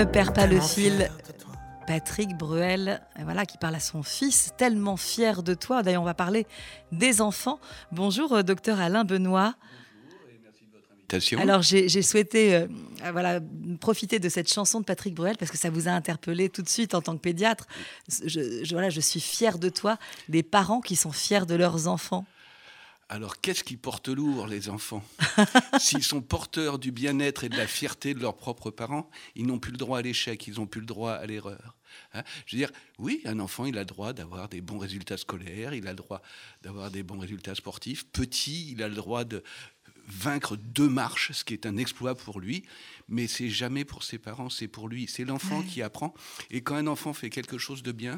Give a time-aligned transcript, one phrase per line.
[0.00, 1.10] Ne perds pas le fil.
[1.86, 5.82] Patrick Bruel, voilà, qui parle à son fils, tellement fier de toi.
[5.82, 6.46] D'ailleurs, on va parler
[6.90, 7.60] des enfants.
[7.92, 9.56] Bonjour, euh, docteur Alain Benoît.
[11.36, 12.66] Alors j'ai souhaité euh,
[13.12, 13.40] voilà,
[13.78, 16.68] profiter de cette chanson de Patrick Bruel parce que ça vous a interpellé tout de
[16.68, 17.66] suite en tant que pédiatre.
[18.24, 19.98] Je, voilà, je suis fier de toi,
[20.30, 22.24] des parents qui sont fiers de leurs enfants.
[23.12, 25.04] Alors, qu'est-ce qui porte lourd, les enfants?
[25.80, 29.58] S'ils sont porteurs du bien-être et de la fierté de leurs propres parents, ils n'ont
[29.58, 31.76] plus le droit à l'échec, ils n'ont plus le droit à l'erreur.
[32.14, 32.22] Hein?
[32.46, 32.70] Je veux dire,
[33.00, 35.96] oui, un enfant, il a le droit d'avoir des bons résultats scolaires, il a le
[35.96, 36.22] droit
[36.62, 38.06] d'avoir des bons résultats sportifs.
[38.06, 39.42] Petit, il a le droit de
[40.06, 42.62] vaincre deux marches, ce qui est un exploit pour lui,
[43.08, 45.08] mais c'est jamais pour ses parents, c'est pour lui.
[45.08, 46.14] C'est l'enfant qui apprend.
[46.52, 48.14] Et quand un enfant fait quelque chose de bien,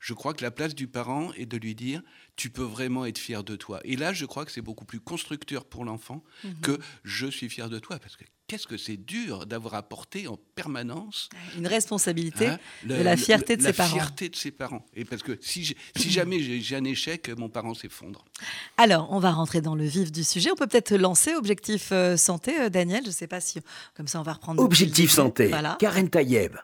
[0.00, 2.02] je crois que la place du parent est de lui dire
[2.40, 3.80] tu peux vraiment être fier de toi.
[3.84, 6.60] Et là, je crois que c'est beaucoup plus constructeur pour l'enfant mhm.
[6.62, 7.98] que je suis fier de toi.
[7.98, 11.28] Parce que qu'est-ce que c'est dur d'avoir apporté en permanence
[11.58, 13.94] une responsabilité hein, de la fierté de ses parents.
[13.94, 14.86] La fierté de ses parents.
[14.94, 18.24] Et parce que si, si jamais j'ai un échec, mon parent s'effondre.
[18.78, 20.50] Alors, on va rentrer dans le vif du sujet.
[20.50, 23.02] On peut peut-être lancer Objectif euh, Santé, euh, Daniel.
[23.02, 23.60] Je ne sais pas si,
[23.94, 24.62] comme ça, on va reprendre.
[24.62, 25.76] Objectif Santé, voilà.
[25.78, 26.56] Karen Tayeb.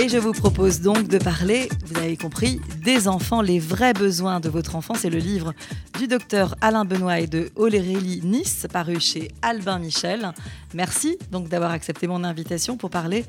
[0.00, 4.38] Et je vous propose donc de parler, vous avez compris, des enfants, les vrais besoins
[4.38, 4.94] de votre enfant.
[4.94, 5.54] C'est le livre
[5.98, 10.32] du docteur Alain Benoît et de Olérélie Nice, paru chez Albin Michel.
[10.72, 13.24] Merci donc d'avoir accepté mon invitation pour parler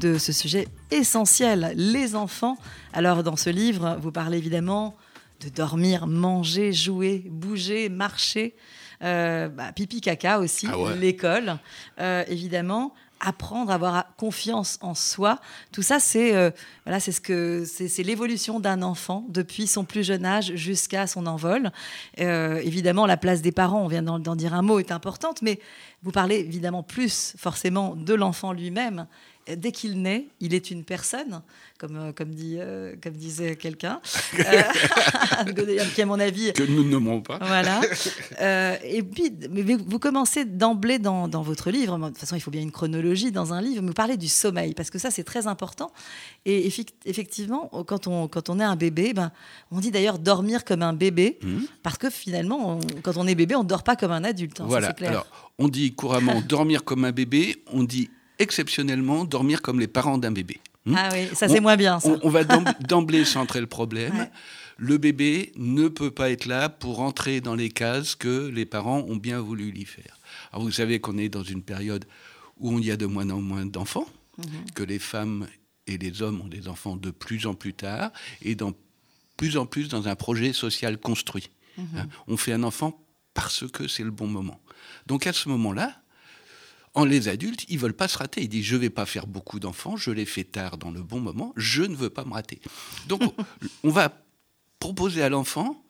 [0.00, 2.58] de ce sujet essentiel, les enfants.
[2.92, 4.96] Alors dans ce livre, vous parlez évidemment
[5.40, 8.56] de dormir, manger, jouer, bouger, marcher,
[9.04, 11.58] euh, bah, pipi caca aussi, ah l'école,
[12.00, 15.38] euh, évidemment apprendre à avoir confiance en soi.
[15.72, 16.50] Tout ça, c'est euh,
[16.84, 21.26] voilà, c'est ce que c'est l'évolution d'un enfant depuis son plus jeune âge jusqu'à son
[21.26, 21.70] envol.
[22.20, 25.60] Euh, évidemment, la place des parents, on vient d'en dire un mot, est importante, mais
[26.02, 29.06] vous parlez évidemment plus forcément de l'enfant lui-même
[29.56, 31.42] dès qu'il naît, il est une personne,
[31.78, 34.00] comme, euh, comme, dit, euh, comme disait quelqu'un,
[34.38, 34.62] euh,
[35.94, 36.52] qui à mon avis...
[36.52, 37.38] Que nous ne nommons pas.
[37.40, 37.80] Voilà.
[38.84, 39.32] et puis,
[39.86, 43.32] vous commencez d'emblée dans, dans, votre livre, de toute façon il faut bien une chronologie
[43.32, 45.92] dans un livre, vous parlez du sommeil, parce que ça c'est très important.
[46.44, 46.70] Et
[47.04, 49.30] effectivement, quand on, quand on est un bébé, ben,
[49.70, 51.58] on dit d'ailleurs dormir comme un bébé, mmh.
[51.82, 54.60] parce que finalement, quand on est bébé, on ne dort pas comme un adulte.
[54.60, 54.92] Hein, voilà.
[54.92, 55.10] Clair.
[55.10, 55.26] Alors,
[55.58, 60.32] on dit couramment dormir comme un bébé, on dit exceptionnellement dormir comme les parents d'un
[60.32, 60.60] bébé.
[60.86, 62.00] Hmm ah oui, ça c'est moins bien.
[62.00, 62.16] Ça.
[62.22, 62.44] On, va
[62.88, 64.28] d'emblée centrer le problème.
[64.76, 69.00] Le bébé ne peut pas être là pour entrer dans les cases que les parents
[69.00, 70.18] ont bien voulu lui faire.
[70.52, 72.04] Alors vous savez qu'on est dans une période
[72.58, 74.06] où il y a de moins en moins d'enfants,
[74.38, 74.70] mhm.
[74.74, 75.46] que les femmes
[75.86, 78.12] et les hommes ont des enfants de plus en plus tard,
[78.42, 78.66] et de
[79.36, 81.50] plus en plus dans un projet social construit.
[81.76, 81.86] Mhm.
[81.96, 83.00] Hein, on fait un enfant
[83.34, 84.60] parce que c'est le bon moment.
[85.06, 86.00] Donc à ce moment-là,
[86.98, 88.42] en les adultes, ils veulent pas se rater.
[88.42, 91.20] Ils disent je vais pas faire beaucoup d'enfants, je les fais tard dans le bon
[91.20, 92.60] moment, je ne veux pas me rater.
[93.06, 93.22] Donc
[93.84, 94.20] on va
[94.80, 95.84] proposer à l'enfant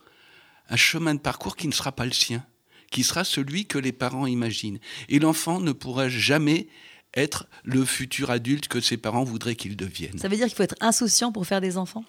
[0.69, 2.45] un chemin de parcours qui ne sera pas le sien,
[2.91, 4.81] qui sera celui que les parents imaginent.
[5.09, 6.69] Et l'enfant ne pourra jamais
[7.15, 10.19] être le futur adulte que ses parents voudraient qu'il devienne.
[10.19, 12.05] Ça veut dire qu'il faut être insouciant pour faire des enfants?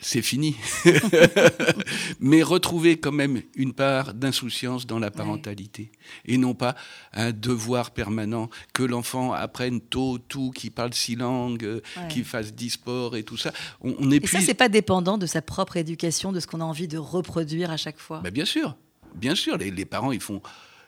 [0.00, 0.56] C'est fini.
[2.20, 5.90] Mais retrouver quand même une part d'insouciance dans la parentalité.
[6.24, 6.74] Et non pas
[7.12, 12.54] un devoir permanent que l'enfant apprenne tôt tout, qu'il parle six langues, euh, qu'il fasse
[12.54, 13.52] dix sports et tout ça.
[13.80, 16.88] On, et ça, c'est pas dépendant de sa propre éducation, de ce qu'on a envie
[16.88, 18.20] de reproduire à chaque fois?
[18.22, 18.76] Mais bien sûr,
[19.14, 19.56] bien sûr.
[19.56, 20.42] Les, les parents, ils font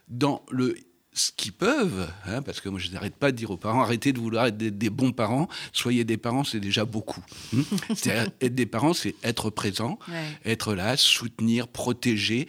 [0.08, 0.74] dans le
[1.12, 4.12] ce qu'ils peuvent, hein, parce que moi je n'arrête pas de dire aux parents, arrêtez
[4.12, 7.24] de vouloir être des, bons parents, soyez des parents, c'est déjà beaucoup.
[7.56, 7.62] Hein.
[8.40, 9.98] être des parents, c'est être présent,
[10.44, 12.46] être là, soutenir, protéger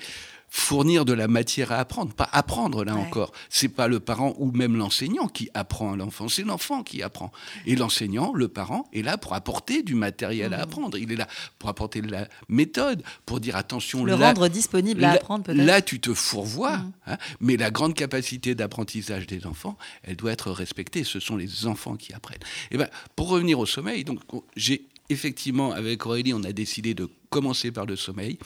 [0.50, 3.32] fournir de la matière à apprendre, pas apprendre là encore.
[3.50, 7.32] C'est pas le parent ou même l'enseignant qui apprend à l'enfant, c'est l'enfant qui apprend.
[7.66, 10.62] Et l'enseignant, le parent, est là pour apporter du matériel à mmh.
[10.62, 10.98] apprendre.
[10.98, 11.28] Il est là
[11.59, 14.04] pour apporter de la méthode, pour dire attention.
[14.06, 15.66] Le rendre disponible à apprendre peut-être.
[15.66, 16.91] Là, tu te fourvoies, mmh.
[17.08, 21.03] hein, mais la grande capacité d'apprentissage des enfants, elle doit être respectée.
[21.03, 22.40] Ce sont les enfants qui apprennent.
[22.72, 24.20] Et ben, pour revenir au sommeil, donc
[24.56, 28.38] j'ai effectivement, avec Aurélie, on a décidé de commencer par le sommeil,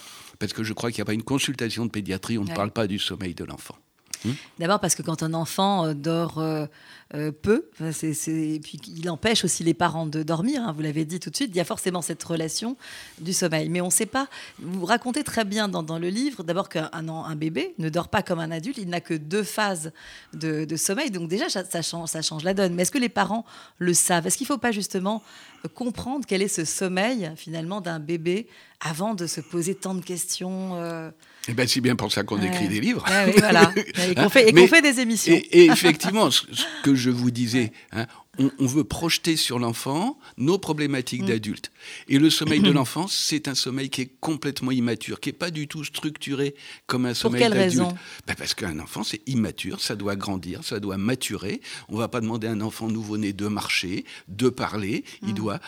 [0.43, 2.71] parce que je crois qu'il n'y a pas une consultation de pédiatrie, on ne parle
[2.71, 3.77] pas du sommeil de l'enfant.
[4.59, 5.93] D'abord parce que quand un enfant
[7.15, 11.19] euh, peu, et puis il empêche aussi les parents de dormir, hein, vous l'avez dit
[11.19, 12.75] tout de suite, il y a forcément cette relation
[13.21, 13.69] du sommeil.
[13.69, 14.27] Mais on ne sait pas,
[14.59, 18.39] vous racontez très bien dans, le livre, d'abord qu'un un bébé ne dort pas comme
[18.39, 19.91] un adulte, il n'a que deux phases
[20.33, 22.73] de, sommeil, donc déjà ça, change, ça change la donne.
[22.73, 23.45] Mais est-ce que les parents
[23.77, 24.25] le savent?
[24.25, 25.21] Est-ce qu'il ne faut pas justement
[25.75, 28.47] comprendre quel est ce sommeil finalement d'un bébé
[28.81, 31.09] avant de se poser tant de questions euh...
[31.47, 33.05] Eh bien, c'est bien pour ça qu'on écrit des livres.
[33.25, 33.71] oui, voilà.
[34.09, 35.33] Et qu'on fait, fait, des émissions.
[35.33, 36.43] Et, effectivement, ce
[36.83, 38.07] que je vous disais, hein,
[38.39, 41.27] on, veut projeter sur l'enfant nos problématiques mm.
[41.27, 41.71] d'adultes.
[42.07, 45.51] Et le sommeil de l'enfant, c'est un sommeil qui est complètement immature, qui n'est pas
[45.51, 46.55] du tout structuré
[46.87, 47.77] comme un sommeil d'adulte.
[47.77, 47.97] Pour quelle raison?
[48.25, 51.61] Ben Parce qu'un enfant, c'est immature, ça doit grandir, ça doit maturer.
[51.89, 55.03] On ne va pas demander à un enfant nouveau-né de marcher, de parler.
[55.21, 55.33] Il mm.
[55.33, 55.59] doit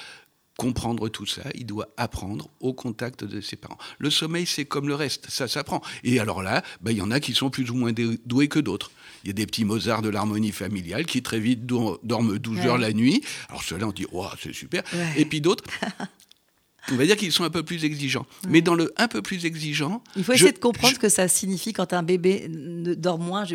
[0.58, 3.78] comprendre tout ça, il doit apprendre au contact de ses parents.
[4.00, 5.82] Le sommeil, c'est comme le reste, ça s'apprend.
[6.04, 7.92] Et alors là, ben, il y en a qui sont plus ou moins
[8.26, 8.92] doués que d'autres.
[9.26, 12.78] Il y a des petits Mozart de l'harmonie familiale qui très vite dorment 12 heures
[12.78, 13.24] la nuit.
[13.50, 14.84] Alors ceux-là, on dit, oh, c'est super.
[15.18, 15.64] Et puis d'autres,
[16.92, 18.28] on va dire qu'ils sont un peu plus exigeants.
[18.48, 20.04] Mais dans le un peu plus exigeant.
[20.16, 23.46] Il faut essayer de comprendre ce que ça signifie quand un bébé dort moins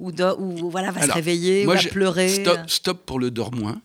[0.00, 2.44] ou, ou, voilà, va se réveiller ou va pleurer.
[2.68, 3.80] Stop, pour le dort moins,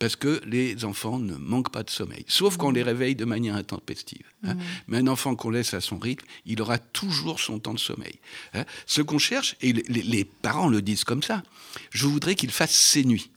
[0.00, 3.24] parce que les enfants ne manquent pas de sommeil, sauf quand on les réveille de
[3.24, 4.24] manière intempestive.
[4.46, 4.54] Hein.
[4.54, 4.60] Mmh.
[4.88, 8.18] Mais un enfant qu'on laisse à son rythme, il aura toujours son temps de sommeil.
[8.54, 8.64] Hein.
[8.86, 11.42] Ce qu'on cherche, et les, parents le disent comme ça,
[11.90, 13.30] je voudrais qu'il fasse ses nuits.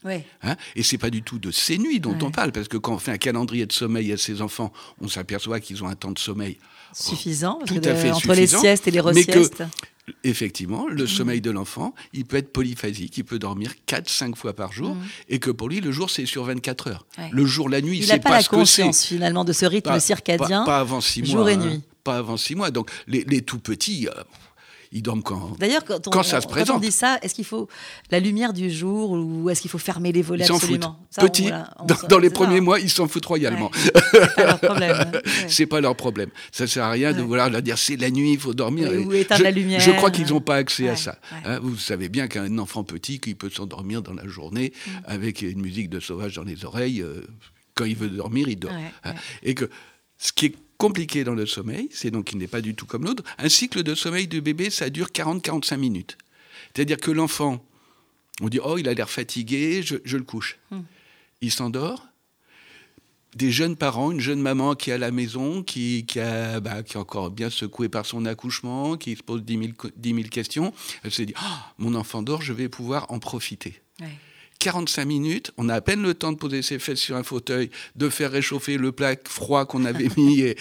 [0.44, 0.56] Hein.
[0.76, 3.00] Et c'est pas du tout de ses nuits dont on parle, parce que quand on
[3.00, 4.72] fait un calendrier de sommeil à ses enfants,
[5.02, 6.58] on s'aperçoit qu'ils ont un temps de sommeil
[6.94, 9.64] suffisant, tout à fait entre les siestes et les resiestes.
[10.24, 11.08] Effectivement, le mmh.
[11.08, 15.02] sommeil de l'enfant, il peut être polyphasique, il peut dormir 4-5 fois par jour, mmh.
[15.30, 17.06] et que pour lui, le jour, c'est sur 24 heures.
[17.32, 20.64] Le jour, la nuit, il n'a pas, la conscience finalement de ce rythme circadien.
[20.64, 21.32] Pas, avant 6 mois.
[21.32, 21.74] Jour et nuit.
[21.74, 21.82] Hein.
[22.04, 22.72] pas avant 6 mois.
[22.72, 24.24] Donc les, les tout petits, euh,
[24.92, 26.68] ils dorment quand, D'ailleurs, quand, on, ça se présente.
[26.68, 27.68] Quand on dit ça, est-ce qu'il faut
[28.10, 31.00] la lumière du jour ou est-ce qu'il faut fermer les volets ils absolument?
[31.16, 31.52] Petit,
[32.10, 33.70] dans, les premiers mois, ils s'en foutent royalement.
[33.76, 35.12] C'est pas leur problème.
[35.48, 36.30] c'est pas leur problème.
[36.52, 38.92] Ça sert à rien de vouloir leur dire c'est la nuit, il faut dormir.
[38.92, 39.80] ou éteindre la lumière.
[39.80, 41.20] Je crois qu'ils n'ont pas accès à ça.
[41.46, 41.60] Hein.
[41.62, 44.92] vous savez bien qu'un enfant petit, qui peut s'endormir dans la journée mm.
[45.06, 47.22] avec une musique de sauvage dans les oreilles, euh,
[47.76, 48.72] quand il veut dormir, il dort.
[49.04, 49.14] Hein.
[49.44, 49.70] Et que
[50.18, 53.04] ce qui est compliqué dans le sommeil, c'est donc qu'il n'est pas du tout comme
[53.04, 53.24] l'autre.
[53.38, 56.18] Un cycle de sommeil de bébé, ça dure 40-45 minutes.
[56.74, 57.64] C'est-à-dire que l'enfant,
[58.42, 60.58] on dit, oh, il a l'air fatigué, je, le couche.
[60.72, 60.82] Hmm.
[61.42, 62.08] Il s'endort.
[63.36, 66.82] Des jeunes parents, une jeune maman qui est à la maison, qui, qui, a, bah,
[66.82, 69.74] qui est encore bien secouée par son accouchement, qui se pose 10
[70.04, 70.74] 000, questions,
[71.04, 73.82] elle se dit, oh, mon enfant dort, je vais pouvoir en profiter.
[74.60, 77.70] 45 minutes, on a à peine le temps de poser ses fesses sur un fauteuil,
[77.96, 80.58] de faire réchauffer le plat froid qu'on avait mis et,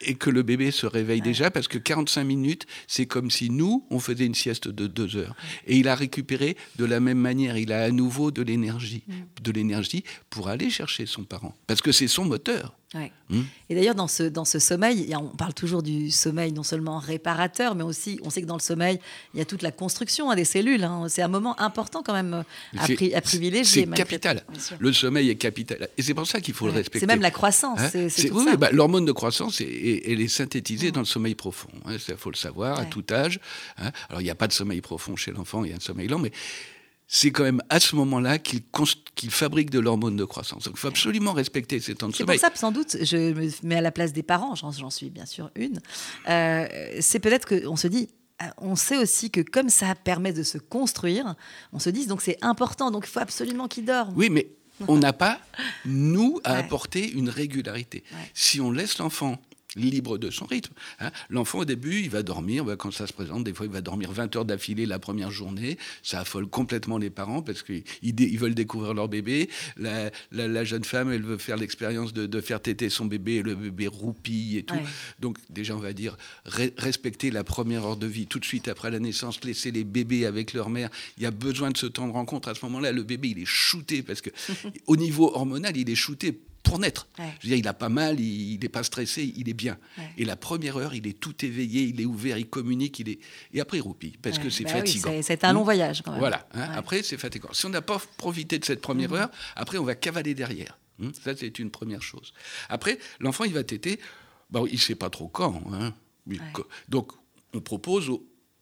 [0.00, 3.84] et, que le bébé se réveille déjà, parce que 45 minutes, c'est comme si nous,
[3.90, 5.36] on faisait une sieste de deux heures.
[5.66, 9.12] Et il a récupéré de la même manière, il a à nouveau de l'énergie, mm.
[9.42, 12.74] de l'énergie pour aller chercher son parent, parce que c'est son moteur.
[12.94, 13.42] Hmm.
[13.70, 17.74] Et d'ailleurs, dans ce, dans ce sommeil, on parle toujours du sommeil non seulement réparateur,
[17.74, 18.98] mais aussi, on sait que dans le sommeil,
[19.34, 20.84] il y a toute la construction hein, des cellules.
[20.84, 21.06] Hein.
[21.08, 22.44] C'est un moment important quand même
[22.76, 23.86] à, à privilégier.
[23.86, 24.44] C'est capital.
[24.78, 25.88] Le sommeil est capital.
[25.96, 27.00] Et c'est pour ça qu'il faut le respecter.
[27.00, 27.80] C'est même la croissance.
[27.80, 28.08] Hein?
[28.32, 31.70] oui, bah, l'hormone de croissance, est, elle est synthétisée dans le sommeil profond.
[31.88, 33.40] Il faut le savoir à tout âge.
[34.08, 36.08] Alors, il n'y a pas de sommeil profond chez l'enfant, il y a un sommeil
[36.08, 36.32] lent, mais
[37.14, 40.64] c'est quand même à ce moment-là qu'il fabrique de l'hormone de croissance.
[40.64, 42.38] Donc il faut absolument respecter ces temps de sommeil.
[42.38, 45.10] C'est pour ça, sans doute, je me mets à la place des parents, j'en suis
[45.10, 45.78] bien sûr une.
[46.30, 46.66] Euh,
[47.00, 48.08] c'est peut-être qu'on se dit,
[48.40, 51.34] euh, on sait aussi que comme ça permet de se construire,
[51.74, 54.14] on se dit donc c'est important, donc il faut absolument qu'il dorme.
[54.16, 54.48] Oui, mais
[54.88, 55.38] on n'a pas,
[55.84, 58.04] nous, à apporter une régularité.
[58.32, 59.36] Si on laisse l'enfant
[59.76, 60.72] libre de son rythme.
[61.00, 61.10] Hein.
[61.30, 63.80] L'enfant, au début, il va dormir, bah, quand ça se présente, des fois, il va
[63.80, 65.78] dormir 20 heures d'affilée la première journée.
[66.02, 69.48] Ça affole complètement les parents parce qu'ils ils veulent découvrir leur bébé.
[69.76, 74.58] La, jeune femme, elle veut faire l'expérience de, faire téter son bébé le bébé roupille
[74.58, 74.74] et tout.
[75.20, 78.90] Donc, déjà, on va dire, respecter la première heure de vie tout de suite après
[78.90, 80.90] la naissance, laisser les bébés avec leur mère.
[81.16, 82.48] Il y a besoin de ce temps de rencontre.
[82.48, 84.30] À ce moment-là, le bébé, il est shooté parce que
[84.86, 87.08] au niveau hormonal, il est shooté pour naître.
[87.16, 89.78] Je veux dire, il a pas mal, il n'est pas stressé, il est bien.
[90.16, 93.18] Et la première heure, il est tout éveillé, il est ouvert, il communique, il est...
[93.52, 95.20] et après il roupit, parce que c'est bah fatigant.
[95.22, 96.20] c'est un long hmm voyage quand même.
[96.20, 97.52] Voilà, hein, après c'est fatigant.
[97.52, 99.16] Si on n'a pas profité de cette première hmm.
[99.16, 100.78] heure, après on va cavaler derrière.
[100.98, 102.32] Hmm Ça, c'est une première chose.
[102.68, 103.98] Après, l'enfant, il va téter,
[104.50, 105.62] bon, il ne sait pas trop quand.
[105.72, 105.94] Hein.
[106.88, 107.12] Donc,
[107.54, 108.10] on propose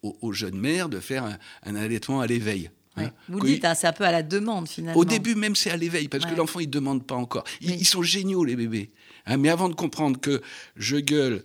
[0.02, 2.70] aux, jeunes mères de faire un, un allaitement à l'éveil.
[2.96, 5.00] Hein, Vous dites, hein, c'est un peu à la demande finalement.
[5.00, 7.44] Au début même, c'est à l'éveil, parce que l'enfant, il ne demande pas encore.
[7.60, 8.90] Ils, sont géniaux, les bébés.
[9.26, 10.42] Hein, mais avant de comprendre que
[10.76, 11.44] je gueule,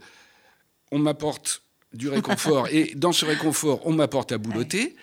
[0.91, 4.95] on m'apporte du réconfort, et dans ce réconfort, on m'apporte à boulotter,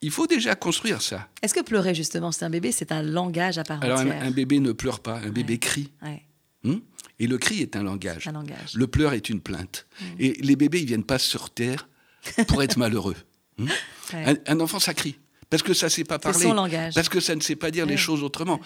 [0.00, 1.28] il faut déjà construire ça.
[1.42, 4.60] Est-ce que pleurer, justement, c'est un bébé, c'est un langage à part Alors, un, bébé
[4.60, 5.92] ne pleure pas, un bébé crie.
[6.62, 6.78] Hmm
[7.18, 8.26] et le cri est un langage.
[8.26, 8.74] Un langage.
[8.74, 9.86] Le pleur est une plainte.
[10.00, 10.04] Hmm.
[10.18, 11.88] Et les bébés, ils viennent pas sur Terre
[12.48, 13.16] pour être malheureux.
[13.58, 13.68] Hmm
[14.46, 15.16] un, enfant, ça crie.
[15.50, 16.44] Parce que ça ne sait pas parler.
[16.44, 16.94] Son langage.
[16.94, 18.60] Parce que ça ne sait pas dire les choses autrement.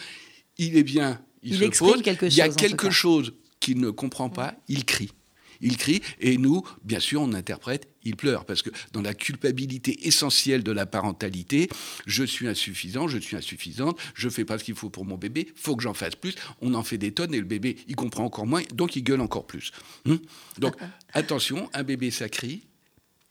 [0.56, 4.28] Il est bien, il, se pose, quelque il y a quelque chose qu'il ne comprend
[4.28, 5.12] pas, il crie.
[5.61, 10.06] il crie, et nous, bien sûr, on interprète, il pleure, parce que dans la culpabilité
[10.06, 11.68] essentielle de la parentalité,
[12.06, 15.49] je suis insuffisant, je suis insuffisante, je fais pas ce qu'il faut pour mon bébé,
[15.56, 18.25] faut que j'en fasse plus, on en fait des tonnes, et le bébé, il comprend
[18.25, 19.73] encore moins, donc il gueule encore plus.
[20.06, 20.18] Hum
[20.58, 20.75] donc,
[21.12, 22.62] attention, un bébé, ça crie,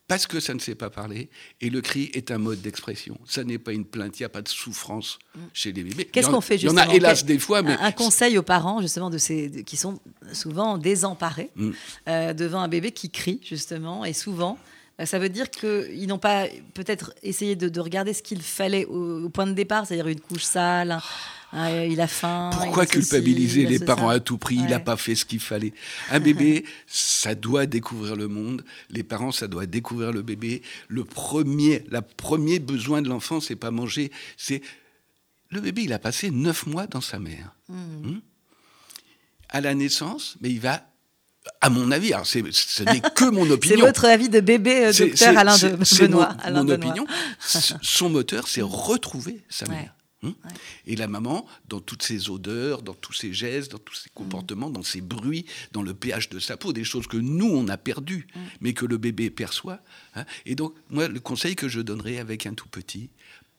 [0.07, 1.29] parce que ça ne sait pas parler.
[1.59, 3.17] Et le cri est un mode d'expression.
[3.25, 5.39] Ça n'est pas une plainte, il n'y a pas de souffrance mm.
[5.53, 6.05] chez les bébés.
[6.05, 7.77] Qu'est-ce qu'on fait justement Il y en a hélas des fois, mais...
[7.79, 9.99] Un, conseil aux parents, justement, de ces, qui sont
[10.33, 11.71] souvent désemparés mm.
[12.07, 14.57] euh, devant un bébé qui crie, justement, et souvent...
[14.99, 19.29] Euh, ça veut dire qu'ils n'ont pas peut-être essayé de, regarder ce qu'il fallait au,
[19.29, 20.99] point de départ, c'est-à-dire une couche sale,
[21.53, 22.49] ah, il a faim.
[22.53, 24.55] Pourquoi culpabiliser les parents à tout prix?
[24.55, 25.73] Il n'a pas fait ce qu'il fallait.
[26.09, 28.63] Un bébé, ça doit découvrir le monde.
[28.89, 30.61] Les parents, ça doit découvrir le bébé.
[30.89, 34.61] Le premier, la premier besoin de l'enfant, c'est pas manger, c'est
[35.49, 35.83] le bébé.
[35.83, 37.55] Il a passé neuf mois dans sa mère.
[37.69, 38.07] Hmm.
[38.07, 38.19] Hmm?
[39.49, 40.83] À la naissance, mais il va
[41.61, 42.39] à mon avis, alors ce
[42.83, 43.77] n'est que mon opinion.
[43.77, 46.35] c'est votre avis de bébé, euh, docteur Alain de Benoît.
[46.45, 47.07] Mon, mon opinion.
[47.39, 49.93] Son moteur, c'est retrouver sa mère.
[50.23, 50.33] Hein
[50.87, 54.69] Et la maman, dans toutes ses odeurs, dans tous ses gestes, dans tous ses comportements,
[54.69, 57.77] dans ses bruits, dans le pH de sa peau, des choses que nous, on a
[57.77, 58.27] perdues,
[58.61, 59.79] mais que le bébé perçoit.
[60.15, 60.25] Hein.
[60.45, 63.09] Et donc, moi, le conseil que je donnerais avec un tout petit,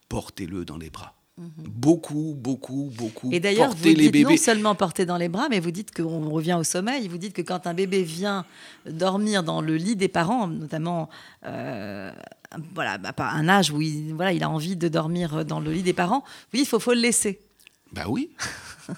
[0.09, 1.15] portez-le dans les bras.
[1.39, 3.31] Beaucoup, beaucoup, beaucoup.
[3.31, 6.57] Et d'ailleurs, vous dites non seulement porter dans les bras, mais vous dites qu'on revient
[6.59, 7.07] au sommeil.
[7.07, 8.45] Vous dites que quand un bébé vient
[8.87, 11.09] dormir dans le lit des parents, notamment
[11.45, 12.11] euh,
[12.75, 15.83] voilà, bah, un âge où il, voilà, il a envie de dormir dans le lit
[15.83, 17.41] des parents, oui, il faut, faut le laisser.
[17.93, 18.31] Bah oui.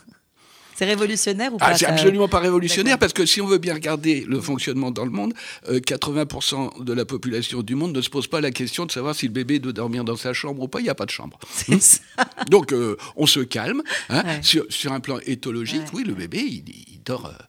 [0.76, 3.74] C'est révolutionnaire ou ah, pas C'est absolument pas révolutionnaire parce que si on veut bien
[3.74, 5.34] regarder le fonctionnement dans le monde,
[5.68, 9.14] 80% euh, de la population du monde ne se pose pas la question de savoir
[9.14, 10.80] si le bébé doit dormir dans sa chambre ou pas.
[10.80, 11.38] Il n'y a pas de chambre.
[11.68, 11.76] Hmm
[12.48, 13.82] Donc euh, on se calme.
[14.08, 14.40] Hein.
[14.40, 17.44] sur, sur, un plan éthologique, oui, le bébé, il, dort euh,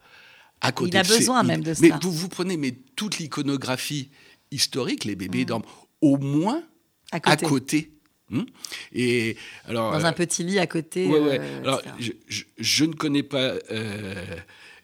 [0.59, 0.91] à côté.
[0.91, 1.79] Il a besoin même de ça.
[1.81, 4.09] Mais vous, vous prenez mais toute l'iconographie
[4.51, 5.45] historique, les bébés hmm.
[5.45, 5.65] dorment
[6.01, 6.63] au moins
[7.11, 7.91] à côté
[8.31, 8.43] Hmm?
[8.93, 9.35] Et
[9.67, 11.07] alors, Dans un euh, petit lit à côté.
[11.11, 11.81] Euh, alors,
[12.57, 14.15] je, ne connais pas euh,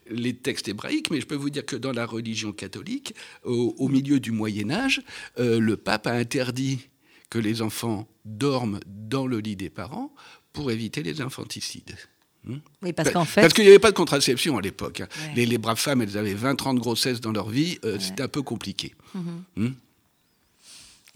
[0.10, 4.20] les textes hébraïques, mais je peux vous dire que dans la religion catholique, au, milieu
[4.20, 5.02] du Moyen Âge,
[5.38, 6.90] le pape a interdit
[7.30, 10.14] que les enfants dorment dans le lit des parents
[10.52, 11.96] pour éviter les infanticides.
[12.44, 12.58] Hmm?
[12.82, 13.42] Oui, parce qu'en fait.
[13.42, 15.02] Parce qu'il n'y avait pas de contraception à l'époque.
[15.02, 15.08] Hein.
[15.36, 18.94] Les, braves femmes, elles avaient 20-30 grossesses dans leur vie, c'était un peu compliqué.
[19.56, 19.68] Mm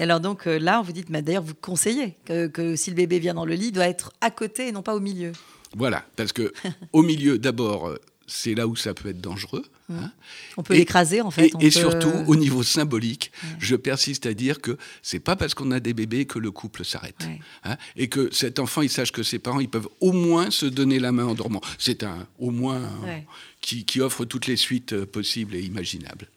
[0.01, 3.35] et alors donc euh, là, vous dites, d'ailleurs, vous conseillez que, si le bébé vient
[3.35, 5.31] dans le lit, il doit être à côté et non pas au milieu.
[5.75, 6.51] Voilà, parce que
[6.91, 9.63] au milieu, d'abord, euh, c'est là où ça peut être dangereux.
[9.89, 9.97] Mmh.
[9.99, 10.11] Hein.
[10.57, 11.51] On peut l'écraser en fait.
[11.59, 15.79] Et, surtout au niveau symbolique, je persiste à dire que c'est pas parce qu'on a
[15.79, 17.27] des bébés que le couple s'arrête,
[17.63, 17.77] hein.
[17.95, 20.97] et que cet enfant il sache que ses parents ils peuvent au moins se donner
[20.97, 21.61] la main en dormant.
[21.77, 22.81] C'est un au moins
[23.59, 26.27] qui, qui, offre toutes les suites euh, possibles et imaginables.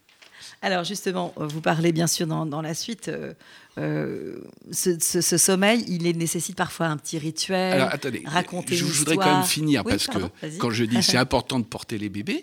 [0.64, 3.34] Alors justement, euh, vous parlez bien sûr dans, la suite, euh,
[3.76, 4.38] euh,
[4.72, 7.74] ce, sommeil, il nécessite parfois un petit rituel.
[7.74, 10.18] Alors attendez, raconter je, voudrais quand même finir parce que
[10.56, 12.42] quand je dis c'est important de porter les bébés.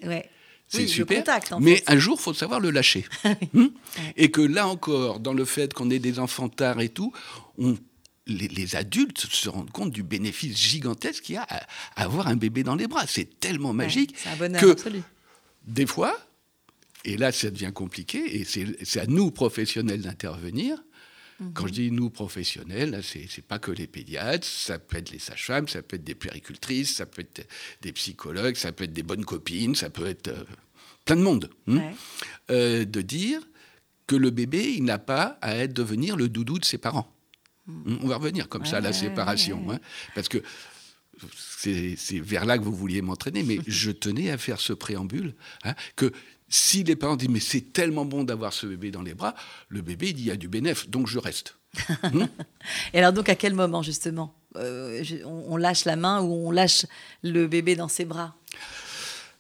[0.67, 1.23] C'est super,
[1.59, 3.05] mais un jour, faut savoir le lâcher.
[3.53, 3.69] Hmm
[4.15, 7.11] et que là encore, dans le fait qu'on ait des enfants tard et tout,
[7.57, 7.75] on
[8.27, 12.63] les, adultes se rendent compte du bénéfice gigantesque qu'il y a à, avoir un bébé
[12.63, 13.05] dans les bras.
[13.07, 14.15] C'est tellement magique
[14.59, 14.75] que
[15.65, 16.15] des fois,
[17.03, 20.77] et là, ça devient compliqué, et c'est à nous, professionnels, d'intervenir.
[21.39, 21.53] Mhm.
[21.53, 25.19] Quand je dis nous, professionnels, ce n'est pas que les pédiatres, ça peut être les
[25.19, 27.47] sages-femmes, ça peut être des puéricultrices, ça peut être
[27.81, 30.43] des psychologues, ça peut être des bonnes copines, ça peut être euh,
[31.05, 31.49] plein de monde.
[31.67, 31.91] Hein.
[32.51, 33.41] Euh, de dire
[34.05, 37.11] que le bébé, il n'a pas à être, devenir le doudou de ses parents.
[37.65, 37.99] Mhm.
[38.03, 39.71] On va revenir comme ça à la séparation.
[39.71, 39.79] Hein.
[40.13, 40.43] parce que
[41.37, 45.75] c'est vers là que vous vouliez m'entraîner, mais je tenais à faire ce préambule, hein,
[45.95, 46.11] que
[46.51, 49.33] si les parents disent mais c'est tellement bon d'avoir ce bébé dans les bras,
[49.69, 51.57] le bébé il dit il y a du bénéfice, donc je reste.
[52.03, 52.25] Hmm
[52.93, 56.85] et alors donc à quel moment justement euh, on, lâche la main ou on lâche
[57.23, 58.35] le bébé dans ses bras?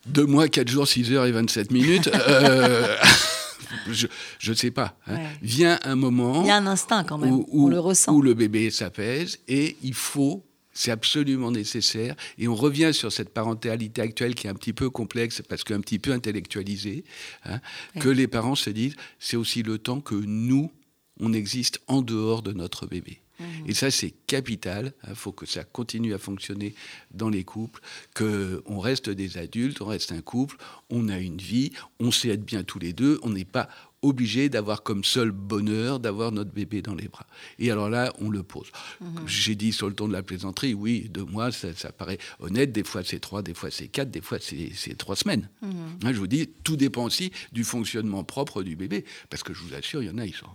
[0.05, 2.07] Deux mois, quatre jours, 6 heures et 27 minutes.
[2.07, 2.95] Euh,
[3.89, 4.07] je
[4.47, 4.97] ne sais pas.
[5.07, 5.19] Hein.
[5.41, 6.41] Vient un moment.
[6.43, 7.43] Il y a un instinct quand même.
[7.51, 8.13] on le ressent.
[8.13, 12.15] Où le bébé s'apaise et il faut c'est absolument nécessaire.
[12.37, 15.81] Et on revient sur cette parentalité actuelle qui est un petit peu complexe parce qu'un
[15.81, 17.03] petit peu intellectualisée,
[17.45, 17.59] hein,
[17.99, 20.71] que les parents se disent, c'est aussi le temps que nous,
[21.19, 23.21] on existe en dehors de notre bébé.
[23.39, 23.43] Mmh.
[23.67, 24.93] Et ça, c'est capital.
[25.07, 26.75] Il faut que ça continue à fonctionner
[27.11, 27.81] dans les couples,
[28.15, 30.57] qu'on reste des adultes, on reste un couple,
[30.89, 33.69] on a une vie, on sait être bien tous les deux, on n'est pas
[34.01, 37.27] obligé d'avoir comme seul bonheur d'avoir notre bébé dans les bras.
[37.59, 38.67] Et alors là, on le pose.
[38.99, 39.27] Mhm.
[39.27, 42.71] J'ai dit sur le ton de la plaisanterie, oui, deux mois, ça, paraît honnête.
[42.71, 45.49] Des fois, c'est trois, des fois, c'est quatre, des fois, c'est trois semaines.
[45.61, 45.71] Mhm.
[46.03, 49.05] Hein, je vous dis, tout dépend aussi du fonctionnement propre du bébé.
[49.29, 50.47] Parce que je vous assure, il y en a, ils sont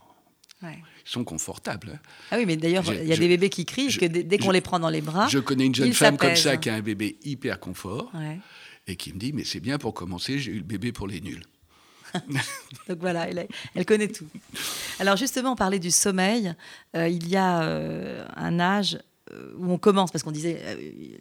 [0.62, 1.92] Ils sont confortables.
[1.94, 1.98] Hein.
[2.32, 4.60] Ah oui, mais d'ailleurs, il y a des bébés qui crient, que dès, qu'on les
[4.60, 5.28] prend dans les bras.
[5.28, 8.10] Je connais une jeune femme comme ça qui a un bébé hyper confort
[8.88, 11.20] et qui me dit Mais c'est bien pour commencer, j'ai eu le bébé pour les
[11.20, 11.42] nuls.
[12.88, 13.28] Donc voilà,
[13.75, 14.26] elle, connaît tout.
[15.00, 16.54] Alors justement, on parlait du sommeil.
[16.94, 18.99] Euh, il y a euh, un âge
[19.32, 20.61] euh, où on commence, parce qu'on disait,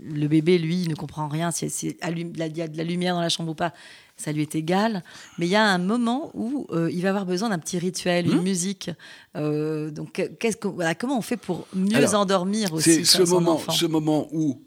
[0.04, 3.30] le bébé, lui, ne comprend rien, si il y a de la lumière dans la
[3.30, 3.74] chambre ou pas,
[4.16, 5.04] ça lui est égal.
[5.38, 8.40] Mais il y a un moment où il va avoir besoin d'un petit rituel, une
[8.40, 8.92] hmm musique.
[9.34, 13.72] donc, que, voilà, comment on fait pour mieux endormir aussi ce son moment, enfant?
[13.72, 14.62] Ce moment où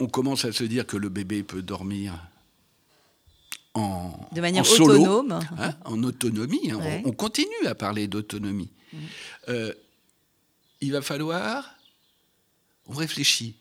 [0.00, 2.14] on commence à se dire que le bébé peut dormir
[3.74, 6.70] en, de manière autonome, hein, en autonomie.
[6.70, 7.02] Hein.
[7.04, 8.70] On, continue à parler d'autonomie.
[8.92, 8.96] Mm.
[9.48, 9.72] Euh,
[10.80, 11.74] il va falloir,
[12.86, 13.54] on réfléchit.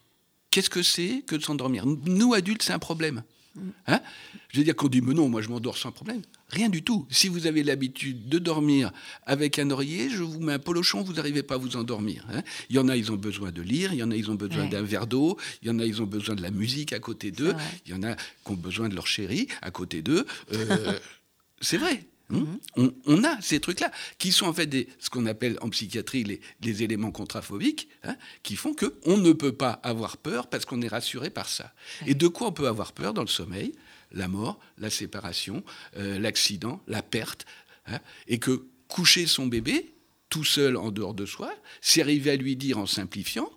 [0.49, 1.85] Qu'est-ce que c'est que de s'endormir?
[1.85, 3.23] Nous adultes, c'est un problème.
[3.55, 3.69] Mm.
[3.87, 4.01] Hein?
[4.49, 6.21] Je veux dire qu'on dit, mais non, moi je m'endors sans problème.
[6.51, 7.07] Rien du tout.
[7.09, 8.91] Si vous avez l'habitude de dormir
[9.25, 12.25] avec un oreiller, je vous mets un polochon, vous n'arrivez pas à vous endormir.
[12.31, 12.41] Hein.
[12.69, 14.35] il y en a, ils ont besoin de lire, il y en a, ils ont
[14.35, 16.99] besoin d'un verre d'eau, il y en a, ils ont besoin de la musique à
[16.99, 17.53] côté d'eux,
[17.85, 20.25] il y en a qui ont besoin de leur chérie à côté d'eux.
[20.53, 20.99] Euh,
[21.61, 22.05] c'est vrai.
[22.33, 22.45] Hein.
[22.77, 22.91] Mhm.
[23.05, 26.41] on, a ces trucs-là, qui sont en fait des, ce qu'on appelle en psychiatrie les,
[26.61, 30.87] les éléments contraphobiques, hein, qui font qu'on ne peut pas avoir peur parce qu'on est
[30.87, 31.73] rassuré par ça.
[32.07, 33.73] Et de quoi on peut avoir peur dans le sommeil?
[34.13, 35.63] La mort, la séparation,
[35.97, 37.45] euh, l'accident, la perte,
[37.87, 39.93] hein, et que coucher son bébé
[40.29, 43.49] tout seul en dehors de soi, c'est arriver à lui dire en simplifiant,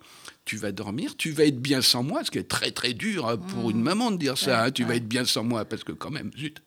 [0.43, 3.27] tu vas dormir, tu vas être bien sans moi, ce qui est très très dur
[3.27, 3.83] hein, pour une mmh.
[3.83, 6.31] maman de dire ça, hein, tu vas être bien sans moi, parce que quand même,
[6.37, 6.61] zut.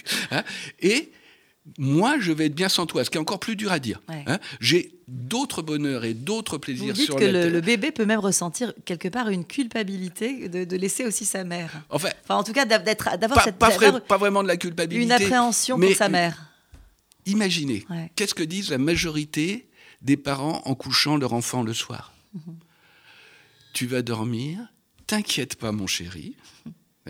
[0.80, 1.12] et
[1.78, 4.00] moi, je vais être bien sans toi, ce qui est encore plus dur à dire.
[4.08, 4.38] Hein.
[4.60, 8.20] J'ai d'autres bonheurs et d'autres plaisirs Vous dites sur que le, le, bébé peut même
[8.20, 11.82] ressentir quelque part une culpabilité de, laisser aussi sa mère.
[11.90, 15.94] Enfin, en tout cas, d'avoir cette pas, pas, vraiment de la culpabilité, une appréhension pour
[15.94, 16.50] sa mère.
[17.26, 17.86] Imaginez,
[18.16, 19.68] qu'est-ce que disent la majorité
[20.02, 22.12] des parents en couchant leur enfant le soir?
[22.34, 22.56] Mhm.
[23.72, 24.58] Tu vas dormir,
[25.06, 26.34] t'inquiète pas, mon chéri.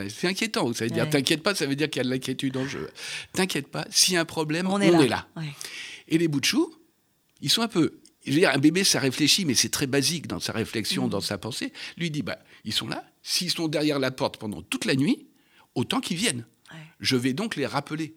[0.08, 0.72] C'est inquiétant.
[0.72, 2.88] Ça veut dire, t'inquiète pas, ça veut dire qu'il y a de l'inquiétude en jeu.
[3.32, 5.28] T'inquiète pas, s'il y a un problème, on, est là.
[6.08, 6.74] Et les bouts de chou,
[7.40, 8.00] ils sont un peu.
[8.26, 11.10] Je veux dire, un bébé, ça réfléchit, mais c'est très basique dans sa réflexion, mm.
[11.10, 11.72] dans sa pensée.
[11.96, 13.04] Lui dit, bah, ils sont là.
[13.22, 15.26] S'ils sont derrière la porte pendant toute la nuit,
[15.74, 16.44] autant qu'ils viennent.
[17.00, 18.14] Je vais donc les rappeler.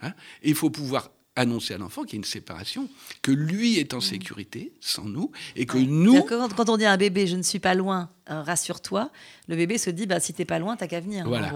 [0.00, 0.12] Hein.
[0.42, 2.88] et il faut pouvoir annoncer à l'enfant qu'il y a une séparation,
[3.22, 4.02] que lui est en mm.
[4.02, 6.22] sécurité sans nous et que nous.
[6.22, 9.10] Quand, on dit à un bébé je ne suis pas loin, euh, rassure-toi,
[9.48, 11.26] le bébé se dit bah, si t'es pas loin, t'as qu'à venir.
[11.26, 11.52] Voilà.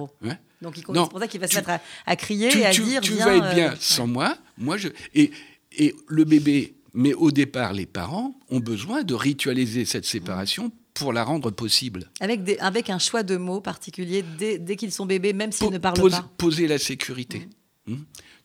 [0.60, 1.70] Donc c'est pour ça qu'il va se mettre
[2.06, 4.88] à, crier et à dire Tu vas être bien euh, sans moi, moi je.
[5.14, 5.30] Et,
[5.76, 11.12] et le bébé, mais au départ, les parents ont besoin de ritualiser cette séparation pour
[11.12, 12.10] la rendre possible.
[12.20, 15.70] Avec, des, avec un choix de mots particulier dès, dès qu'ils sont bébés, même s'ils
[15.70, 16.28] ne parlent pas.
[16.36, 17.48] Poser la sécurité.
[17.86, 17.94] Mm.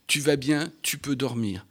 [0.08, 1.66] Tu vas bien, tu peux dormir.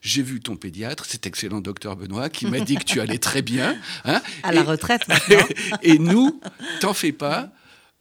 [0.00, 3.42] J'ai vu ton pédiatre, cet excellent docteur Benoît, qui m'a dit que tu allais très
[3.42, 3.76] bien.
[4.04, 5.46] Hein, à la retraite maintenant.
[5.82, 6.40] et nous,
[6.80, 7.52] t'en fais pas.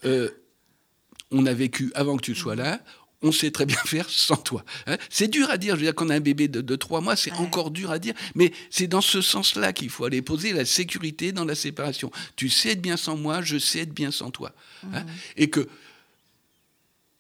[0.06, 0.30] Euh,
[1.32, 2.80] on a vécu avant que tu sois là.
[3.24, 4.64] On sait très bien faire sans toi.
[4.86, 4.98] Hein.
[5.10, 5.74] c'est dur à dire.
[5.74, 8.14] Je veux dire qu'on a un bébé de, trois mois, c'est encore dur à dire.
[8.36, 12.12] Mais c'est dans ce sens-là qu'il faut aller poser la sécurité dans la séparation.
[12.36, 14.54] Tu sais être bien sans moi, je sais être bien sans toi.
[14.94, 15.04] Hein.
[15.36, 15.68] Et que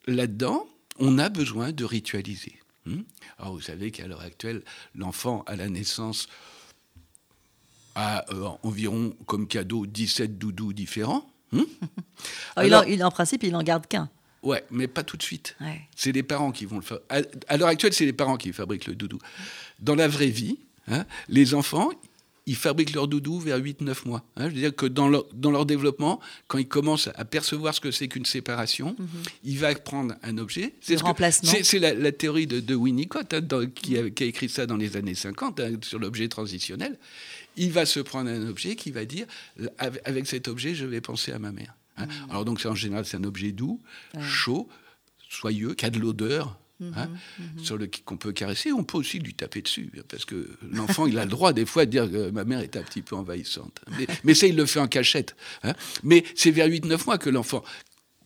[0.05, 0.67] là-dedans,
[0.99, 2.59] on a besoin de ritualiser.
[2.85, 3.01] Hmm
[3.37, 4.63] Alors vous savez qu'à l'heure actuelle,
[4.95, 6.27] l'enfant à la naissance
[7.95, 11.29] a euh, environ comme cadeau 17 doudous différents.
[11.51, 11.63] Hmm
[12.55, 14.09] Alors, il en, principe, il n'en garde qu'un.
[14.43, 15.57] Ouais, mais pas tout de suite.
[15.95, 16.99] C'est les parents qui vont le faire.
[17.09, 19.17] À, l'heure actuelle, c'est les parents qui fabriquent le doudou.
[19.79, 21.89] Dans la vraie vie, hein, les enfants,
[22.47, 24.23] ils fabriquent leur doudou vers 8-9 mois.
[24.37, 24.49] Hein.
[24.49, 27.81] Je veux dire que dans leur, dans leur, développement, quand ils commencent à percevoir ce
[27.81, 29.07] que c'est qu'une séparation, mhm.
[29.43, 30.73] il va prendre un objet.
[30.79, 31.51] C'est remplacement.
[31.61, 33.41] C'est la, théorie de, Winnicott hein,
[33.75, 36.97] qui, a, écrit ça dans les années 50 hein, sur l'objet transitionnel.
[37.57, 39.25] Il va se prendre un objet qui va dire
[39.77, 41.75] avec cet objet, je vais penser à ma mère.
[41.97, 42.07] Mhm.
[42.29, 43.81] Alors donc c'est en général c'est un objet doux,
[44.21, 44.69] chaud,
[45.29, 46.57] soyeux, qui a de l'odeur.
[46.79, 47.07] Hein,
[47.39, 47.63] mhm, mhm.
[47.63, 51.17] sur le qu'on peut caresser, on peut aussi lui taper dessus, parce que l'enfant, il
[51.17, 53.81] a le droit des fois de dire que ma mère est un petit peu envahissante.
[54.23, 55.35] Mais, ça, il le fait en cachette.
[55.63, 55.73] Hein.
[56.03, 57.63] Mais c'est vers 8-9 mois que l'enfant,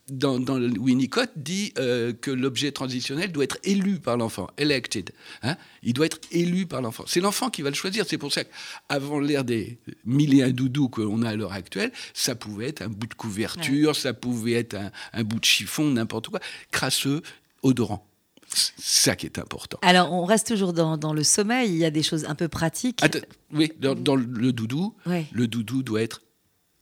[0.10, 5.12] dans, dans le Winnicott dit euh, que l'objet transitionnel doit être élu par l'enfant, elected.
[5.44, 5.56] Hein.
[5.82, 7.06] il doit être élu par l'enfant.
[7.08, 8.06] C'est l'enfant qui va le choisir.
[8.06, 11.94] C'est pour ça qu'avant l'ère des mille et un doudous qu'on a à l'heure actuelle,
[12.14, 15.90] ça pouvait être un bout de couverture, ça pouvait être un, un bout de chiffon,
[15.90, 17.22] n'importe quoi, crasseux,
[17.64, 18.11] odorant.
[18.54, 19.78] C'est ça qui est important.
[19.82, 21.70] Alors, on reste toujours dans, dans, le sommeil.
[21.70, 23.02] Il y a des choses un peu pratiques.
[23.02, 23.20] Attends,
[23.54, 26.22] oui, dans, dans, le doudou, le doudou doit être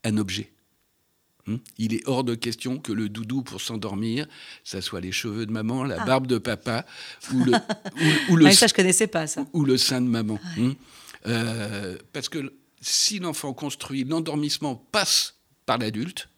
[0.03, 0.51] un objet.
[1.45, 1.57] Hmm?
[1.77, 4.27] Il est hors de question que le doudou pour s'endormir,
[4.63, 6.05] ça soit les cheveux de maman, la ah.
[6.05, 6.85] barbe de papa,
[7.33, 7.53] ou le,
[8.29, 10.39] ou, le, ah, ça je connaissais pas ça, ou le sein de maman.
[10.57, 10.71] Hmm?
[11.27, 16.29] Euh, parce que si l'enfant construit, l'endormissement passe par l'adulte.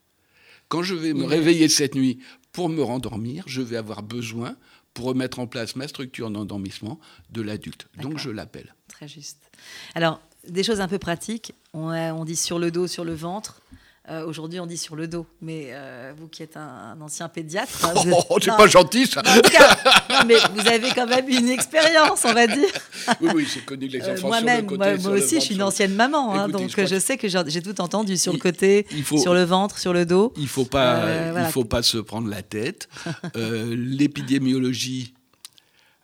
[0.69, 2.19] Quand je vais me réveiller cette nuit
[2.51, 4.55] pour me rendormir, je vais avoir besoin
[4.93, 6.99] pour remettre en place ma structure d'endormissement
[7.29, 7.87] de l'adulte.
[7.97, 8.75] Donc je l'appelle.
[8.87, 9.51] Très juste.
[9.95, 11.53] Alors, des choses un peu pratiques.
[11.73, 13.61] On, on, dit sur le dos, sur le ventre.
[14.09, 17.87] Euh, aujourd'hui, on dit sur le dos, mais euh, vous qui êtes un, ancien pédiatre.
[17.95, 22.47] Oh, c'est pas gentil ça non, mais vous avez quand même une expérience, on va
[22.47, 22.69] dire.
[23.21, 25.55] Oui, oui, j'ai connu les euh, enfants Moi-même, sur le côté, moi, aussi, je suis
[25.55, 29.35] une ancienne maman, hein, donc je, sais que j'ai tout entendu sur le côté, sur
[29.35, 30.33] le ventre, sur le dos.
[30.35, 31.05] Il faut pas,
[31.37, 32.89] il faut pas se prendre la tête.
[33.35, 35.13] L'épidémiologie.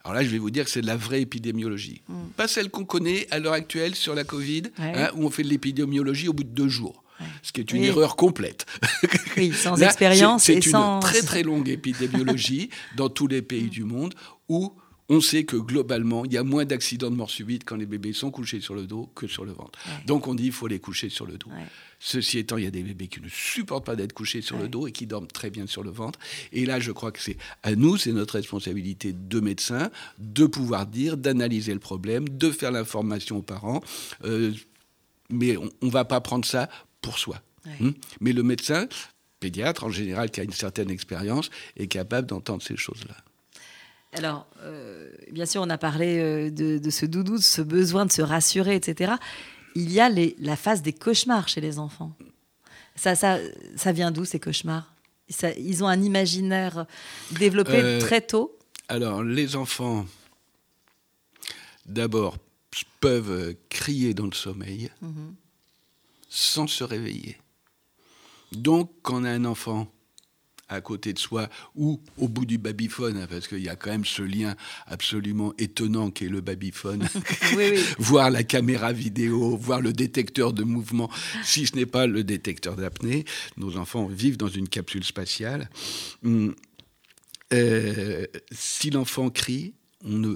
[0.03, 2.01] Alors là, je vais vous dire que c'est de la vraie épidémiologie.
[2.07, 2.27] Hmm.
[2.37, 5.49] Pas celle qu'on connaît à l'heure actuelle sur la Covid, hein, où on fait de
[5.49, 7.03] l'épidémiologie au bout de deux jours
[7.41, 8.65] ce qui est une erreur complète.
[9.37, 14.15] Oui, sans expérience C'est une très très longue épidémiologie dans tous les pays du monde
[14.49, 14.73] où
[15.09, 18.13] on sait que globalement, il y a moins d'accidents de mort subite quand les bébés
[18.13, 19.79] sont couchés sur le dos que sur le ventre.
[20.05, 21.49] Donc on dit qu'il faut les coucher sur le dos.
[21.99, 24.67] Ceci étant, il y a des bébés qui ne supportent pas d'être couchés sur le
[24.67, 26.19] dos et qui dorment très bien sur le ventre.
[26.51, 30.85] Et là, je crois que c'est à nous, c'est notre responsabilité de médecins, de pouvoir
[30.85, 33.81] dire, d'analyser le problème, de faire l'information aux parents.
[34.25, 34.51] Euh,
[35.29, 36.69] mais on ne va pas prendre ça
[37.01, 37.41] pour soi.
[37.79, 37.91] Hmm?
[38.21, 38.87] Mais le médecin,
[39.39, 43.15] pédiatre en général, qui a une certaine expérience, est capable d'entendre ces choses-là.
[44.13, 48.11] Alors, euh, bien sûr, on a parlé euh, de, ce doudou, de ce besoin de
[48.11, 49.13] se rassurer, etc.
[49.75, 52.13] Il y a les, la phase des cauchemars chez les enfants.
[52.95, 53.37] Ça, ça,
[53.75, 54.93] ça vient d'où ces cauchemars?
[55.29, 56.85] Ça, Ils ont un imaginaire
[57.31, 58.57] développé euh, très tôt?
[58.87, 60.05] Alors, les enfants,
[61.85, 62.37] d'abord,
[63.01, 64.89] peuvent crier dans le sommeil.
[65.01, 65.35] Mhm
[66.29, 67.37] sans se réveiller.
[68.51, 69.91] Donc, quand on a un enfant
[70.69, 73.89] à côté de soi ou au bout du babyphone, hein, parce qu'il y a quand
[73.89, 77.07] même ce lien absolument étonnant qu'est le babyphone,
[77.99, 81.09] voir la caméra vidéo, voir le détecteur de mouvement,
[81.43, 83.25] si ce n'est pas le détecteur d'apnée.
[83.57, 85.69] Nos enfants vivent dans une capsule spatiale.
[86.25, 86.53] Hum,
[87.53, 90.35] euh, si l'enfant crie, on ne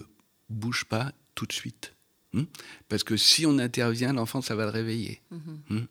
[0.50, 1.94] bouge pas tout de suite.
[2.34, 2.44] Hmm?
[2.88, 5.22] Parce que si on intervient, l'enfant, ça va le réveiller.
[5.32, 5.60] Mhm.
[5.70, 5.86] Hmm?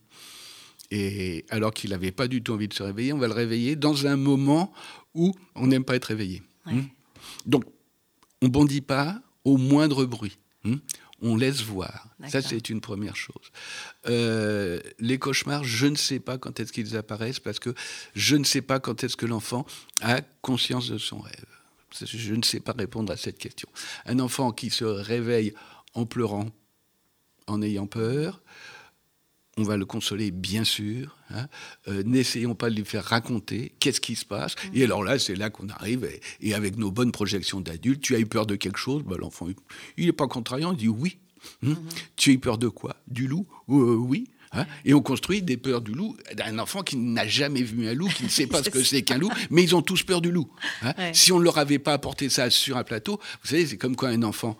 [0.90, 3.76] Et alors qu'il n'avait pas du tout envie de se réveiller, on va le réveiller
[3.76, 4.72] dans un moment
[5.14, 6.42] où on n'aime pas être réveillé.
[6.66, 6.82] Hmm?
[7.46, 7.64] Donc,
[8.42, 10.36] on bondit pas au moindre bruit.
[11.22, 12.08] On laisse voir.
[12.28, 13.50] Ça, c'est une première chose.
[14.08, 17.74] Euh, les cauchemars, je ne sais pas quand est-ce qu'ils apparaissent parce que
[18.14, 19.66] je ne sais pas quand est-ce que l'enfant
[20.00, 21.44] a conscience de son rêve.
[22.02, 23.68] Je ne sais pas répondre à cette question.
[24.06, 25.52] Un enfant qui se réveille
[25.94, 26.46] en pleurant,
[27.46, 28.42] en ayant peur.
[29.56, 31.16] On va le consoler, bien sûr.
[31.30, 31.48] Hein.
[31.88, 34.54] Euh, n'essayons pas de lui faire raconter qu'est-ce qui se passe.
[34.54, 34.68] Mm.
[34.74, 36.08] Et alors là, c'est là qu'on arrive.
[36.40, 39.02] Et, avec nos bonnes projections d'adultes, tu as eu peur de quelque chose?
[39.02, 39.48] Bah, L'enfant,
[39.96, 41.18] il n'est pas contrariant, il dit oui.
[41.64, 41.72] Hein?
[41.72, 41.76] Mm-hmm.
[42.16, 42.96] Tu as eu peur de quoi?
[43.08, 43.46] Du loup?
[43.68, 44.28] Euh, Oui.
[44.52, 44.66] Hein.
[44.84, 48.08] et on construit des peurs du loup d'un enfant qui n'a jamais vu un loup,
[48.08, 50.32] qui ne sait pas ce que c'est qu'un loup, mais ils ont tous peur du
[50.32, 50.50] loup.
[51.12, 53.94] Si on ne leur avait pas apporté ça sur un plateau, vous savez, c'est comme
[53.94, 54.58] quand un enfant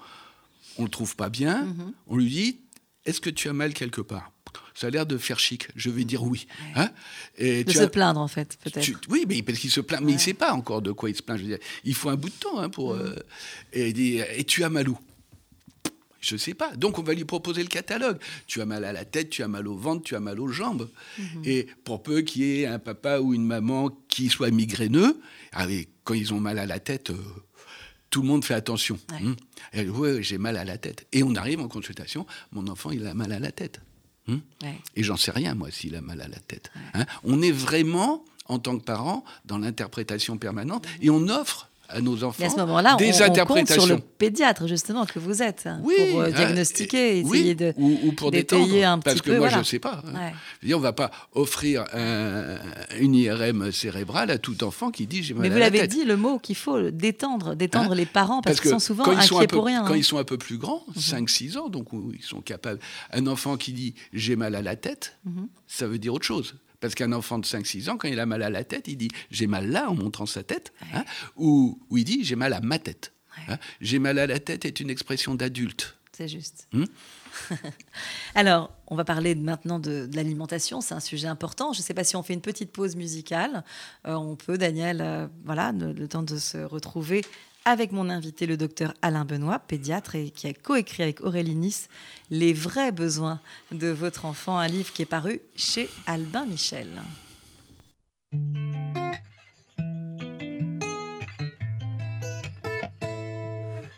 [0.79, 1.93] on le trouve pas bien, mhm.
[2.07, 2.61] on lui dit
[3.05, 4.33] Est-ce que tu as mal quelque part?
[4.75, 5.69] Ça a l'air de faire chic.
[5.77, 6.47] Je vais dire oui.
[6.75, 6.91] Hein?
[7.37, 9.01] Et de se plaindre, en fait, peut-être.
[9.09, 11.17] Oui, mais parce qu'il se plaint, mais il ne sait pas encore de quoi il
[11.17, 11.37] se plaint.
[11.37, 12.95] Je veux dire, il faut un bout de temps hein, pour.
[12.95, 13.01] Mhm.
[13.01, 13.17] Euh,
[13.73, 14.99] et, dit, et tu as mal où?
[16.21, 16.75] Je ne sais pas.
[16.77, 18.19] Donc on va lui proposer le catalogue.
[18.47, 20.49] Tu as mal à la tête, tu as mal au ventre, tu as mal aux
[20.49, 20.89] jambes.
[21.19, 21.43] Mhm.
[21.45, 25.19] Et pour peu qu'il y ait un papa ou une maman qui soit migraineux,
[25.53, 25.67] ah
[26.05, 27.17] quand ils ont mal à la tête, euh,
[28.11, 28.99] tout le monde fait attention.
[29.13, 29.37] Hum.
[29.75, 31.07] Oui, j'ai mal à la tête.
[31.13, 33.81] Et on arrive en consultation, mon enfant, il a mal à la tête.
[34.29, 34.43] Hum.
[34.97, 36.71] Et j'en sais rien, moi, s'il a mal à la tête.
[36.95, 37.07] Hein.
[37.25, 42.25] on est vraiment, en tant que parent, dans l'interprétation permanente et on offre à nos
[42.25, 42.43] enfants.
[42.43, 43.77] Et à ce moment-là, des on, interprétations.
[43.77, 47.75] compte sur le pédiatre justement que vous êtes hein, pour euh, hein, diagnostiquer, essayer de
[47.77, 50.03] ou, pour détailler un parce que moi je ne sais pas.
[50.07, 50.33] Hein.
[50.65, 51.85] on ne va pas offrir
[52.99, 56.05] une IRM cérébrale à tout enfant qui dit j'ai mal Mais à vous l'avez dit,
[56.05, 59.67] le mot qu'il faut détendre, détendre les parents parce, qu'ils sont souvent quand inquiets pour
[59.67, 59.85] rien.
[59.87, 61.61] Quand ils sont un peu plus grands, 5-6 mhm.
[61.61, 62.81] ans, donc où ils sont capables.
[63.13, 65.49] Un enfant qui dit j'ai mal à la tête, mhm.
[65.67, 68.43] ça veut dire autre chose Parce qu'un enfant de 5-6 ans, quand il a mal
[68.43, 71.05] à la tête, il dit j'ai mal là en montrant sa tête, hein,
[71.37, 73.13] ou, il dit j'ai mal à ma tête.
[73.49, 73.59] Hein.
[73.81, 75.97] J'ai mal à la tête est une expression d'adulte.
[76.13, 76.69] C'est juste.
[76.73, 76.85] Hmm?
[78.35, 81.73] Alors, on va parler maintenant de, l'alimentation, c'est un sujet important.
[81.73, 83.65] Je ne sais pas si on fait une petite pause musicale.
[84.07, 87.25] Euh, on peut, Daniel, euh, voilà, le, temps de se retrouver
[87.71, 91.89] avec mon invité, le docteur Alain Benoît, pédiatre, et qui a coécrit avec Aurélie Nice
[92.29, 96.89] Les vrais besoins de votre enfant, un livre qui est paru chez Albin Michel.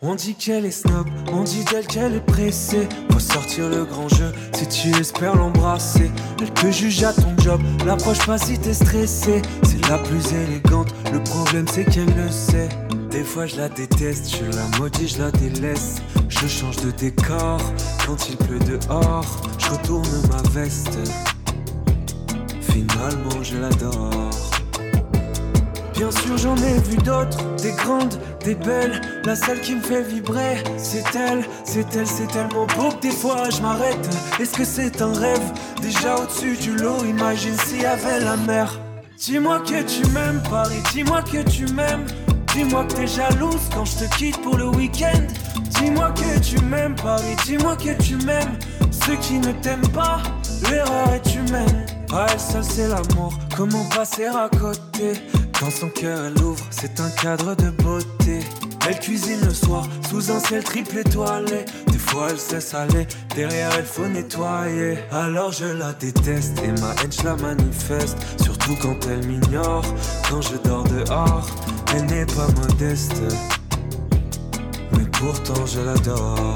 [0.03, 2.89] On dit qu'elle est snob, on dit d'elle qu'elle est pressée.
[3.11, 6.11] Faut sortir le grand jeu si tu espères l'embrasser.
[6.43, 9.41] Elle te juge à ton job, l'approche pas si t'es stressé.
[9.63, 12.69] C'est la plus élégante, le problème c'est qu'elle le sait.
[13.13, 15.97] Des fois je la déteste, je la maudis, je la délaisse.
[16.31, 17.61] Je change de décor
[18.07, 19.27] quand il pleut dehors.
[19.59, 20.99] Je retourne ma veste.
[22.63, 24.31] Finalement je l'adore.
[25.95, 29.01] Bien sûr j'en ai vu d'autres, des grandes, des belles.
[29.25, 33.11] La seule qui me fait vibrer, c'est elle, c'est elle, c'est tellement beau que des
[33.11, 34.09] fois je m'arrête.
[34.41, 35.53] Est-ce que c'est un rêve?
[35.83, 38.81] Déjà au-dessus du lot, imagine s'il y avait la mer.
[39.19, 42.07] Dis-moi que tu m'aimes, Paris, dis-moi que tu m'aimes.
[42.55, 45.27] Dis-moi que t'es jalouse quand je te quitte pour le week-end.
[45.81, 48.59] Dis-moi que tu m'aimes, Paris, dis-moi que tu m'aimes.
[48.91, 50.21] Ceux qui ne t'aiment pas,
[50.71, 51.87] l'erreur est humaine.
[52.13, 55.15] Ah, elle seule c'est l'amour, comment passer à côté?
[55.61, 58.41] Dans son cœur, elle ouvre, c'est un cadre de beauté.
[58.87, 61.65] Elle cuisine le soir sous un ciel triple étoilé.
[61.87, 64.99] Des fois elle sait saler, derrière elle faut nettoyer.
[65.11, 68.19] Alors je la déteste et ma haine je la manifeste.
[68.43, 69.85] Surtout quand elle m'ignore,
[70.29, 71.47] quand je dors dehors.
[71.95, 73.21] Elle n'est pas modeste,
[74.93, 76.55] mais pourtant je l'adore.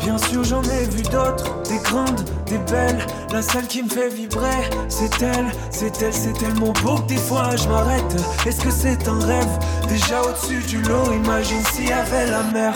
[0.00, 3.04] Bien sûr, j'en ai vu d'autres, des grandes, des belles.
[3.32, 7.16] La seule qui me fait vibrer, c'est elle, c'est elle, c'est tellement beau que des
[7.16, 8.16] fois je m'arrête.
[8.46, 9.58] Est-ce que c'est un rêve?
[9.88, 12.74] Déjà au-dessus du lot, imagine s'il y avait la mer.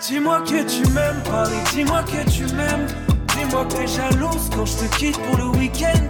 [0.00, 2.86] Dis-moi que tu m'aimes, Paris, dis-moi que tu m'aimes.
[3.36, 6.00] Dis-moi que t'es jalouse quand je te quitte pour le week-end.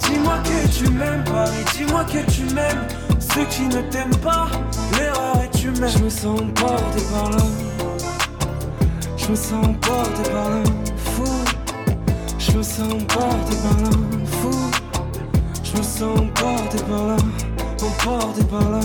[0.00, 2.86] Dis-moi que tu m'aimes, Paris, dis-moi que tu m'aimes.
[3.18, 4.48] Ceux qui ne t'aiment pas,
[4.98, 5.90] l'erreur est humaine.
[5.90, 7.44] Je me sens porté par là.
[9.16, 10.64] Je me sens porté par un
[10.96, 11.44] fou.
[12.38, 14.56] Je me sens porté par un fou.
[15.64, 17.16] Je me sens porté par là,
[17.82, 18.80] emporté par là.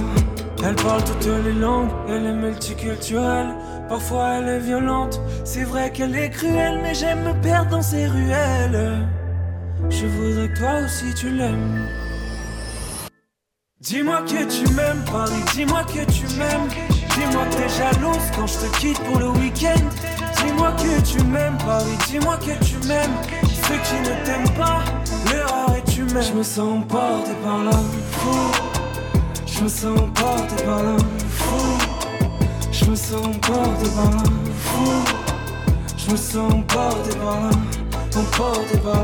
[0.64, 3.56] Elle parle toutes les langues, elle est multiculturelle.
[3.90, 8.08] Parfois elle est violente, c'est vrai qu'elle est cruelle, mais j'aime me perdre dans ses
[8.08, 9.08] ruelles.
[9.90, 11.88] Je voudrais que toi aussi tu l'aimes.
[13.82, 16.68] Dis-moi que tu m'aimes, Paris, dis-moi que tu m'aimes.
[17.16, 19.82] Dis-moi que t'es jalouse quand je te quitte pour le week-end.
[20.38, 23.16] Dis-moi que tu m'aimes, Paris, dis-moi que tu m'aimes.
[23.42, 24.84] Ceux qui ne t'aiment pas,
[25.32, 26.24] l'erreur est humaine.
[26.24, 27.72] Je me sens porté par là,
[28.12, 28.52] fou.
[29.48, 31.78] Je me sens porté par là, fou.
[32.72, 34.24] Je me sens porté par là,
[34.58, 34.92] fou.
[35.98, 37.50] Je me sens porté par là,
[38.16, 39.04] emporté par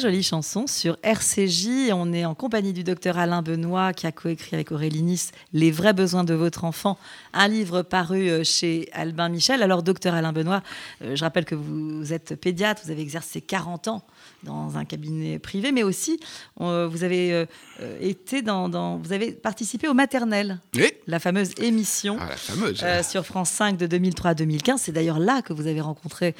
[0.00, 1.90] jolie chanson sur RCJ.
[1.92, 5.70] On est en compagnie du docteur Alain Benoît qui a coécrit avec Aurélie Nice Les
[5.70, 6.98] vrais besoins de votre enfant,
[7.32, 9.62] un livre paru euh, chez Albin Michel.
[9.62, 10.62] Alors, docteur Alain Benoît,
[11.02, 14.02] euh, je rappelle que vous êtes pédiatre, vous avez exercé 40 ans
[14.44, 16.20] dans un cabinet privé, mais aussi
[16.60, 17.46] euh, vous avez
[18.00, 20.58] été dans, vous avez participé au maternel,
[21.06, 22.18] la fameuse émission
[22.82, 24.80] ah, sur France 5 de 2003 2015.
[24.82, 26.34] C'est d'ailleurs là que vous avez rencontré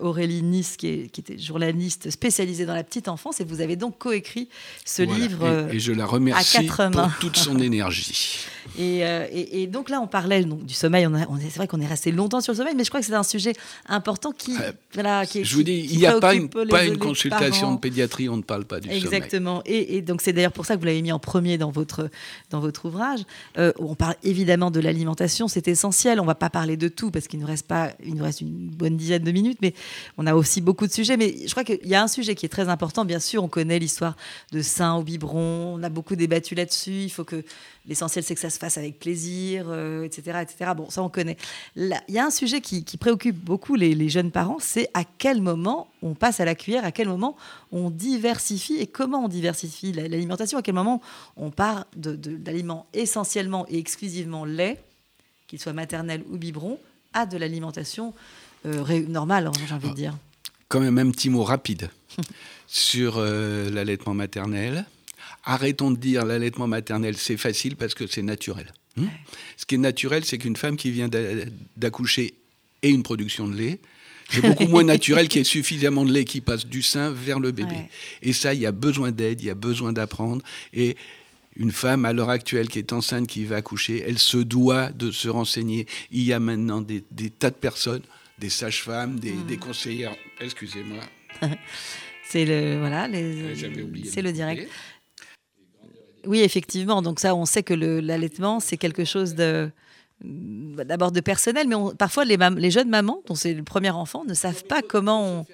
[0.00, 4.48] Aurélie Nice, qui, était journaliste spécialisée dans la petite enfance, et vous avez donc coécrit
[4.84, 5.68] ce livre.
[5.72, 8.46] Et, je la remercie pour toute son énergie.
[8.78, 11.06] Et, donc là, on parlait donc, du sommeil.
[11.06, 13.06] On, on c'est vrai qu'on est resté longtemps sur le sommeil, mais je crois que
[13.06, 13.52] c'est un sujet
[13.86, 14.56] important qui,
[14.92, 18.28] voilà, qui, je vous dis, il n'y a pas une, pas une consultation de pédiatrie,
[18.28, 19.04] on ne parle pas du sommeil.
[19.04, 19.62] Exactement.
[19.66, 22.10] Et, donc c'est d'ailleurs pour ça que vous l'avez mis en premier dans votre
[22.50, 23.20] dans votre ouvrage.
[23.58, 26.20] Euh, on parle évidemment de l'alimentation, c'est essentiel.
[26.20, 28.68] On va pas parler de tout parce qu'il nous reste pas, il nous reste une
[28.68, 29.74] bonne dizaine de minutes, mais
[30.18, 31.16] on a aussi beaucoup de sujets.
[31.16, 32.83] Mais je crois qu'il y a un sujet qui est très important.
[33.04, 34.16] Bien sûr, on connaît l'histoire
[34.52, 35.74] de sein au biberon.
[35.76, 37.02] On a beaucoup débattu là-dessus.
[37.04, 37.44] Il faut que
[37.86, 39.66] L'essentiel, c'est que ça se fasse avec plaisir,
[40.02, 40.70] etc., euh, etc.
[40.74, 41.36] Bon, ça, on connaît.
[41.76, 45.88] Il y a un sujet qui, préoccupe beaucoup les, jeunes parents, c'est à quel moment
[46.02, 47.36] on passe à la cuillère, à quel moment
[47.72, 51.02] on diversifie et comment on diversifie l'alimentation, à quel moment
[51.36, 54.82] on part d'aliments de, essentiellement et exclusivement lait,
[55.46, 56.78] qu'ils soient maternels ou biberon,
[57.12, 58.14] à de l'alimentation
[58.64, 60.16] euh, normale, hein, j'ai envie de dire.
[60.68, 61.90] Quand même un petit mot rapide
[62.66, 64.86] sur euh, l'allaitement maternel.
[65.44, 68.72] Arrêtons de dire l'allaitement maternel, c'est facile parce que c'est naturel.
[68.96, 69.06] Hmm
[69.56, 71.08] Ce qui est naturel, c'est qu'une femme qui vient
[71.76, 72.34] d'accoucher
[72.82, 73.80] ait une production de lait.
[74.30, 77.40] C'est beaucoup moins naturel qu'il y ait suffisamment de lait qui passe du sein vers
[77.40, 77.76] le bébé.
[78.22, 80.42] Et ça, il y a besoin d'aide, il y a besoin d'apprendre.
[80.72, 80.96] Et
[81.56, 85.10] une femme à l'heure actuelle qui est enceinte, qui va accoucher, elle se doit de
[85.10, 85.86] se renseigner.
[86.10, 88.02] Il y a maintenant des, tas de personnes,
[88.38, 89.58] des sages-femmes, des, hmm.
[89.58, 90.16] conseillères.
[90.40, 91.02] Excusez-moi.
[92.24, 93.08] c'est le voilà,
[94.04, 94.68] c'est le direct.
[96.26, 97.02] Oui, effectivement.
[97.02, 99.70] Donc ça, on sait que l'allaitement, c'est quelque chose de
[100.20, 104.32] d'abord de personnel, mais parfois les, les, jeunes mamans, dont c'est le premier enfant, ne
[104.32, 105.46] savent pas comment on,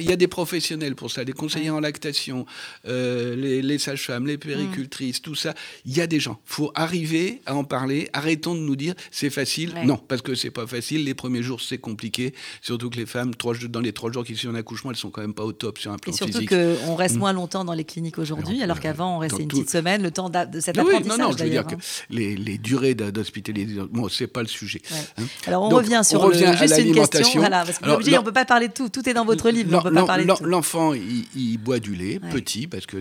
[0.00, 2.46] il y a des professionnels pour ça, des conseillers en lactation,
[2.86, 5.54] euh, les, sages-femmes, les péricultrices, tout ça.
[5.84, 6.40] Il y a des gens.
[6.48, 8.08] Il faut arriver à en parler.
[8.12, 9.74] Arrêtons de nous dire c'est facile.
[9.84, 11.04] Non, parce que c'est pas facile.
[11.04, 12.34] Les premiers jours, c'est compliqué.
[12.62, 15.10] Surtout que les femmes, trois, dans les trois jours qui suivent un accouchement, elles sont
[15.10, 16.28] quand même pas au top sur un plan physique.
[16.28, 17.18] Et surtout qu'on reste mm.
[17.18, 20.30] moins longtemps dans les cliniques aujourd'hui, alors, qu'avant, on restait une petite semaine, le temps
[20.30, 21.18] de cet apprentissage.
[21.18, 21.78] non, non, je veux dire que hein.
[22.10, 24.80] les, durées d'hospitalisation, bon, c'est pas le sujet.
[25.18, 25.24] Hein.
[25.46, 27.40] Alors, on revient sur on revient le, juste une question.
[27.40, 28.88] Voilà, parce que on peut pas parler de tout.
[28.88, 29.83] Tout est dans votre livre.
[29.90, 32.98] L'enfant, il, boit du lait, petit, parce que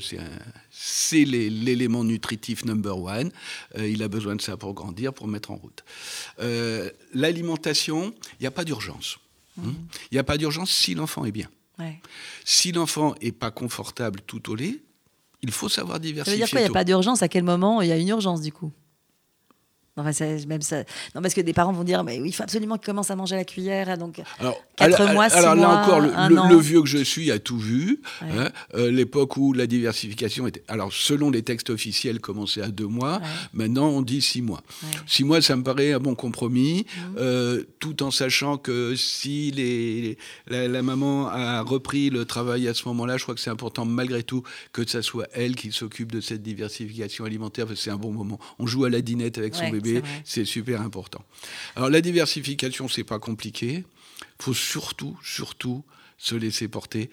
[0.72, 3.32] c'est l'élément nutritif number one.
[3.78, 5.84] Euh, il a besoin de ça pour grandir, pour mettre en route.
[6.40, 9.20] Euh, l'alimentation, il n'y a pas d'urgence.
[9.60, 9.68] Hein.
[9.68, 9.76] Mhm.
[10.12, 11.50] Il n'y a pas d'urgence si l'enfant est bien.
[12.46, 14.80] Si l'enfant n'est pas confortable tout au lait,
[15.42, 16.38] il faut savoir diversifier.
[16.38, 17.22] Ça veut dire quoi Il n'y a pas d'urgence?
[17.22, 18.72] À quel moment il y a une urgence du coup?
[19.96, 20.78] Même ça...
[21.14, 23.16] Non, parce que des parents vont dire, mais oui, il faut absolument qu'il commence à
[23.16, 23.90] manger à la cuillère.
[23.90, 27.38] Hein, donc, alors, 4 mois, 6 alors, là encore, le, vieux que je suis a
[27.38, 28.02] tout vu.
[28.22, 30.64] Hein, euh, l'époque où la diversification était.
[30.68, 33.22] Alors, selon les textes officiels, commençait à 2 mois.
[33.54, 34.64] Maintenant, on dit 6 mois.
[35.06, 37.02] 6 mois, ça me paraît un bon compromis, mmh.
[37.18, 42.88] euh, tout en sachant que si les, la, maman a repris le travail à ce
[42.88, 46.20] moment-là, je crois que c'est important, malgré tout, que ce soit elle qui s'occupe de
[46.20, 48.40] cette diversification alimentaire, parce que c'est un bon moment.
[48.58, 49.83] On joue à la dinette avec son bébé
[50.24, 51.24] c'est super important.
[51.76, 53.84] Alors la diversification, c'est pas compliqué.
[54.40, 55.84] Faut surtout, surtout
[56.18, 57.10] se laisser porter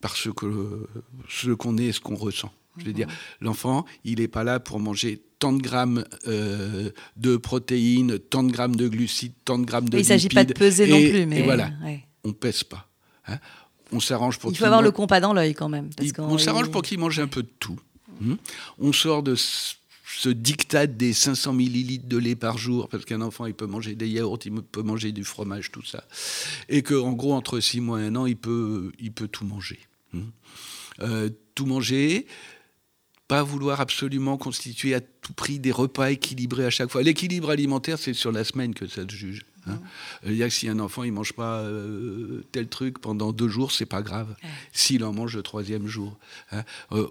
[0.00, 0.86] par ce que
[1.28, 2.52] ce qu'on est et ce qu'on ressent.
[2.78, 3.14] Je veux dire, mhm.
[3.40, 8.52] l'enfant, il n'est pas là pour manger tant de grammes euh, de protéines, tant de
[8.52, 9.98] grammes de glucides, tant de grammes de.
[9.98, 11.70] Il ne s'agit pas de peser non plus, mais et voilà,
[12.24, 12.88] on pèse pas.
[13.26, 13.38] Hein.
[13.92, 14.50] On s'arrange pour.
[14.50, 15.90] Il faut avoir le compas dans l'œil quand même.
[16.18, 17.78] on s'arrange pour qu'il mange un peu de tout.
[18.24, 18.36] Hein.
[18.78, 19.34] On sort de
[20.16, 23.94] ce dictat des 500 millilitres de lait par jour, parce qu'un enfant, il peut manger
[23.94, 26.04] des yaourts, il peut manger du fromage, tout ça.
[26.68, 29.80] Et qu'en gros, entre 6 mois et 1 an, il peut, il peut tout manger.
[30.14, 30.20] Hein.
[31.00, 32.26] Euh, tout manger,
[33.28, 37.02] pas vouloir absolument constituer à tout prix des repas équilibrés à chaque fois.
[37.02, 39.44] L'équilibre alimentaire, c'est sur la semaine que ça se juge.
[39.66, 39.78] Hein.
[40.24, 43.48] Il y a que si un enfant il mange pas euh, tel truc pendant deux
[43.48, 44.34] jours, c'est pas grave.
[44.72, 46.16] S'il en mange le troisième jour,
[46.52, 46.62] hein.
[46.92, 47.06] euh,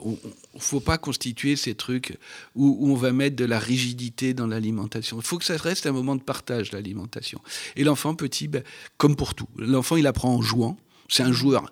[0.56, 2.18] ne faut pas constituer ces trucs
[2.56, 5.18] où, on va mettre de la rigidité dans l'alimentation.
[5.18, 7.40] Il faut que ça reste un moment de partage l'alimentation.
[7.76, 8.64] Et l'enfant petit, ben,
[8.98, 10.78] comme pour tout, l'enfant il apprend en jouant.
[11.10, 11.72] C'est un joueur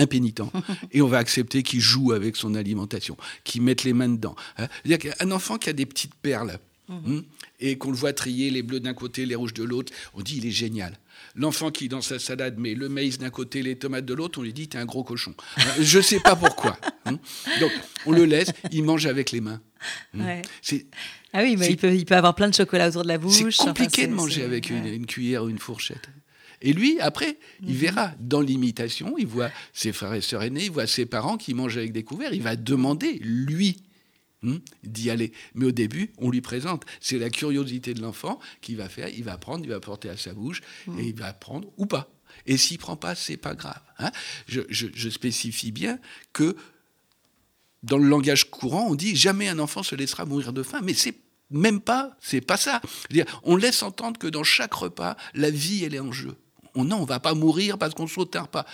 [0.00, 0.42] impénitent.
[0.92, 4.34] Et on va accepter qu'il joue avec son alimentation, qu'il mette les mains dedans.
[4.58, 4.68] Hein.
[5.20, 6.58] Un enfant qui a des petites perles,
[6.90, 7.20] Mmh.
[7.60, 10.38] Et qu'on le voit trier les bleus d'un côté, les rouges de l'autre, on dit
[10.38, 10.98] il est génial.
[11.36, 14.42] L'enfant qui, dans sa salade, met le maïs d'un côté, les tomates de l'autre, on
[14.42, 15.34] lui dit t'es un gros cochon.
[15.78, 16.76] Je ne sais pas pourquoi.
[17.06, 17.18] Hein.
[17.60, 17.72] Donc,
[18.04, 19.62] on le laisse, il mange avec les mains.
[20.18, 20.42] Hein.
[21.32, 23.36] ah oui, mais il peut, il peut, avoir plein de chocolat autour de la bouche.
[23.36, 26.10] C'est compliqué de manger avec une, cuillère ou une fourchette.
[26.62, 27.78] Et lui, après, il mmh.
[27.78, 31.54] verra dans l'imitation, il voit ses frères et sœurs aînés, il voit ses parents qui
[31.54, 33.76] mangent avec des couverts, il va demander, lui,
[34.42, 35.32] Hmm, d'y aller.
[35.54, 36.84] Mais au début, on lui présente.
[37.00, 40.16] C'est la curiosité de l'enfant qui va faire, il va prendre, il va porter à
[40.16, 40.98] sa bouche, hmm.
[40.98, 42.10] et il va prendre ou pas.
[42.46, 43.80] Et s'il prend pas, c'est pas grave.
[43.98, 44.10] Hein.
[44.46, 45.98] je, spécifie bien
[46.32, 46.56] que
[47.82, 50.94] dans le langage courant, on dit jamais un enfant se laissera mourir de faim, mais
[50.94, 51.16] c'est
[51.50, 52.80] même pas, c'est pas ça.
[53.42, 56.36] on laisse entendre que dans chaque repas, la vie elle est en jeu.
[56.74, 58.66] On, non, on va pas mourir parce qu'on sautera pas.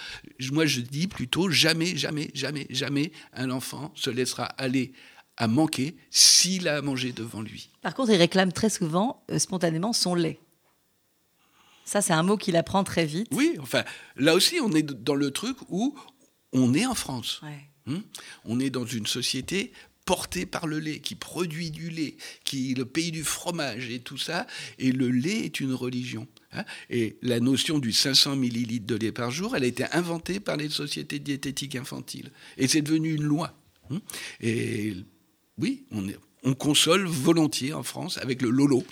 [0.52, 4.92] Moi, je dis plutôt jamais, jamais, jamais, jamais un enfant se laissera aller
[5.37, 7.70] à manquer s'il a à manger devant lui.
[7.82, 10.40] Par contre, il réclame très souvent, euh, spontanément, son lait.
[11.85, 13.28] Ça, c'est un mot qu'il apprend très vite.
[13.32, 13.85] Oui, enfin,
[14.16, 15.96] là aussi, on est dans le truc où
[16.52, 17.40] on est en France.
[17.87, 18.02] Hein
[18.44, 19.72] on est dans une société
[20.04, 24.00] portée par le lait, qui produit du lait, qui est le pays du fromage et
[24.00, 24.46] tout ça.
[24.78, 26.26] Et le lait est une religion.
[26.57, 26.64] Hein.
[26.90, 30.57] et la notion du 500 millilitres de lait par jour, elle a été inventée par
[30.57, 32.31] les sociétés diététiques infantiles.
[32.57, 33.55] Et c'est devenu une loi.
[33.90, 34.01] Hein.
[34.40, 34.95] et
[35.59, 35.85] oui,
[36.42, 38.85] on, console volontiers en France avec le lolo.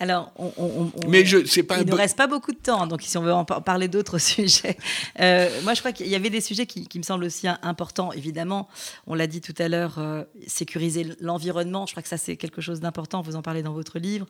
[0.00, 3.16] Alors, on, mais je, c'est pas il ne reste pas beaucoup de temps, donc si
[3.16, 4.76] on veut en parler d'autres sujets.
[5.20, 8.12] Euh, moi, je crois qu'il y avait des sujets qui, me semblent aussi importants.
[8.12, 8.68] Évidemment,
[9.06, 11.86] on l'a dit tout à l'heure, euh, sécuriser l'environnement.
[11.86, 13.22] Je crois que ça, c'est quelque chose d'important.
[13.22, 14.26] Vous en parlez dans votre livre.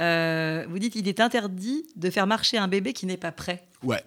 [0.00, 3.64] Euh, vous dites qu'il est interdit de faire marcher un bébé qui n'est pas prêt.
[3.84, 4.02] Ouais.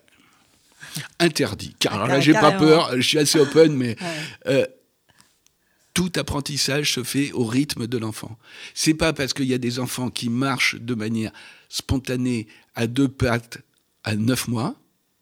[1.20, 1.74] Interdit.
[1.80, 2.92] Car là, j'ai pas peur.
[2.96, 3.96] Je suis assez open, mais
[5.98, 8.38] tout apprentissage se fait au rythme de l'enfant.
[8.76, 11.32] C'est pas parce qu'il y a des enfants qui marchent de manière
[11.70, 12.46] spontanée
[12.76, 13.64] à deux pattes
[14.04, 14.76] à neuf mois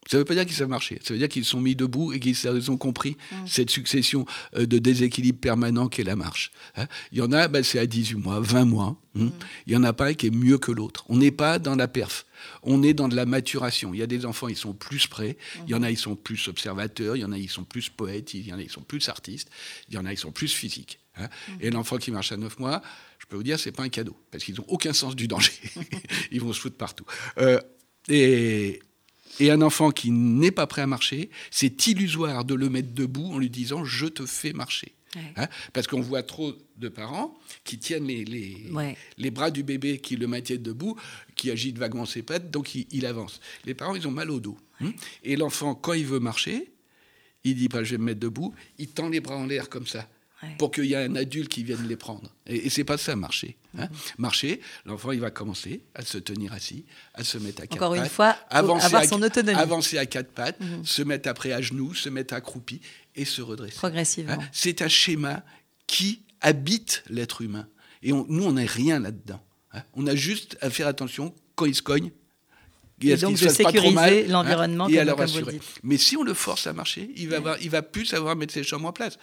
[0.08, 0.99] ça ne veut pas dire qu'ils savent marcher.
[1.03, 3.36] Ça veut dire qu'ils sont mis debout et qu'ils ont compris mmh.
[3.47, 4.26] cette succession
[4.56, 6.51] euh, de déséquilibre permanent qu'est la marche.
[6.76, 6.88] Hein.
[7.12, 8.86] Il y en a, bah, c'est à 18 mois, 20 mois.
[8.86, 8.97] Hein.
[9.16, 9.30] Mmh.
[9.66, 11.06] Il y en a pas un qui est mieux que l'autre.
[11.10, 12.26] On n'est pas dans la perf.
[12.62, 13.93] On est dans de la maturation.
[13.93, 15.38] Il y a des enfants, ils sont plus prêts.
[15.66, 17.16] Il y en a, ils sont plus observateurs.
[17.16, 18.36] Il y en a, ils sont plus poètes.
[18.36, 19.49] Il y en a, ils sont plus artistes.
[19.89, 20.99] Il y en a, ils sont plus physiques.
[21.18, 21.30] Hein.
[21.47, 21.51] Mmh.
[21.62, 22.84] Et l'enfant qui marche à 9 mois,
[23.18, 24.16] je peux vous dire, c'est pas un cadeau.
[24.30, 25.53] Parce qu'ils n'ont aucun sens du danger.
[26.32, 27.06] ils vont se foutre partout.
[27.39, 27.60] Euh,
[28.08, 28.82] et
[29.40, 33.32] et un enfant qui n'est pas prêt à marcher, c'est illusoire de le mettre debout
[33.32, 34.94] en lui disant je te fais marcher.
[35.38, 38.26] Hein, parce qu'on voit trop de parents qui tiennent les,
[39.18, 40.98] les, bras du bébé, qui le maintiennent debout,
[41.36, 43.40] qui agitent vaguement ses pattes, donc il, avance.
[43.64, 44.58] Les parents, ils ont mal au dos.
[44.82, 44.92] Hein.
[45.24, 46.70] Et l'enfant, quand il veut marcher,
[47.46, 49.88] il dit pas je vais me mettre debout, il tend les bras en l'air comme
[49.88, 50.10] ça
[50.58, 52.34] pour qu'il y ait un adulte qui vienne les prendre.
[52.48, 53.58] Et, et c'est pas ça marcher.
[53.78, 53.84] Hein.
[53.84, 53.98] Mhm.
[54.18, 57.93] Marcher, l'enfant il va commencer à se tenir assis, à se mettre à quatre Encore
[57.96, 58.04] pattes.
[58.04, 59.60] une fois, avancer avoir son autonomie.
[59.60, 60.86] Avancer à quatre pattes, mhm.
[60.86, 62.82] se mettre après à genoux, se mettre accroupi
[63.16, 63.76] et se redresser.
[63.76, 64.34] Progressivement.
[64.34, 64.50] Hein.
[64.52, 65.43] c'est un schéma
[65.88, 67.68] qui habite l'être humain.
[68.04, 69.41] Et nous, on n'a rien là-dedans.
[69.74, 69.82] Hein.
[69.93, 72.12] on a juste à faire attention quand il se cogne.
[73.02, 77.12] Et donc de sécuriser l'environnement, comme, comme vous Mais si on le force à marcher,
[77.18, 79.18] il va, il va plus savoir mettre ses jambes en place.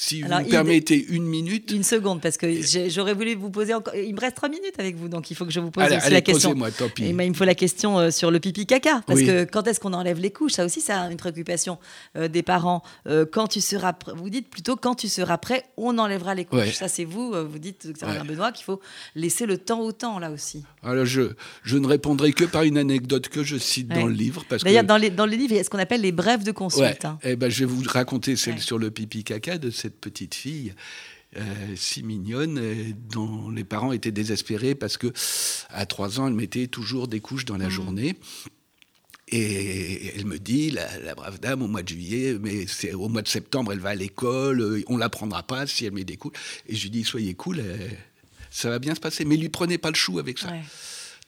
[0.00, 1.72] Si vous me permettez une minute.
[1.72, 2.46] Une seconde, parce que
[2.88, 3.96] j'aurais voulu vous poser encore.
[3.96, 6.10] Il me reste trois minutes avec vous, donc il faut que je vous pose aussi
[6.10, 6.54] la question.
[6.54, 7.04] Moi, tant pis.
[7.04, 9.02] Et il me faut la question euh, sur le pipi caca.
[9.08, 11.78] Parce que quand est-ce qu'on enlève les couches Ça aussi, ça a une préoccupation
[12.16, 12.84] euh, des parents.
[13.08, 16.74] Euh, quand tu seras vous dites plutôt quand tu seras prêt, on enlèvera les couches.
[16.74, 17.34] Ça, c'est vous.
[17.34, 18.24] vous dites, ouais.
[18.24, 18.80] Benoît, qu'il faut
[19.16, 20.62] laisser le temps au temps, là aussi.
[20.84, 21.32] Alors, je,
[21.64, 24.44] je ne répondrai que par une anecdote que je cite dans le livre.
[24.62, 26.52] D'ailleurs, dans, les, dans le livre, il y a ce qu'on appelle les brèves de
[26.52, 27.04] consulte.
[27.04, 27.18] Hein.
[27.24, 30.74] Eh ben, je vais vous raconter celle sur le pipi caca de cette petite fille.
[31.36, 31.42] Euh,
[31.76, 35.12] si mignonne, euh, dont les parents étaient désespérés parce que
[35.68, 37.70] à trois ans, elle mettait toujours des couches dans la mmh.
[37.70, 38.16] journée.
[39.30, 43.20] Et elle me dit, la, brave dame, au mois de juillet, mais c'est au mois
[43.20, 46.16] de septembre, elle va à l'école, euh, on la prendra pas si elle met des
[46.16, 46.32] couches.
[46.66, 47.62] Et je lui dis, soyez cool,
[48.50, 50.50] ça va bien se passer, mais lui prenez pas le chou avec ça.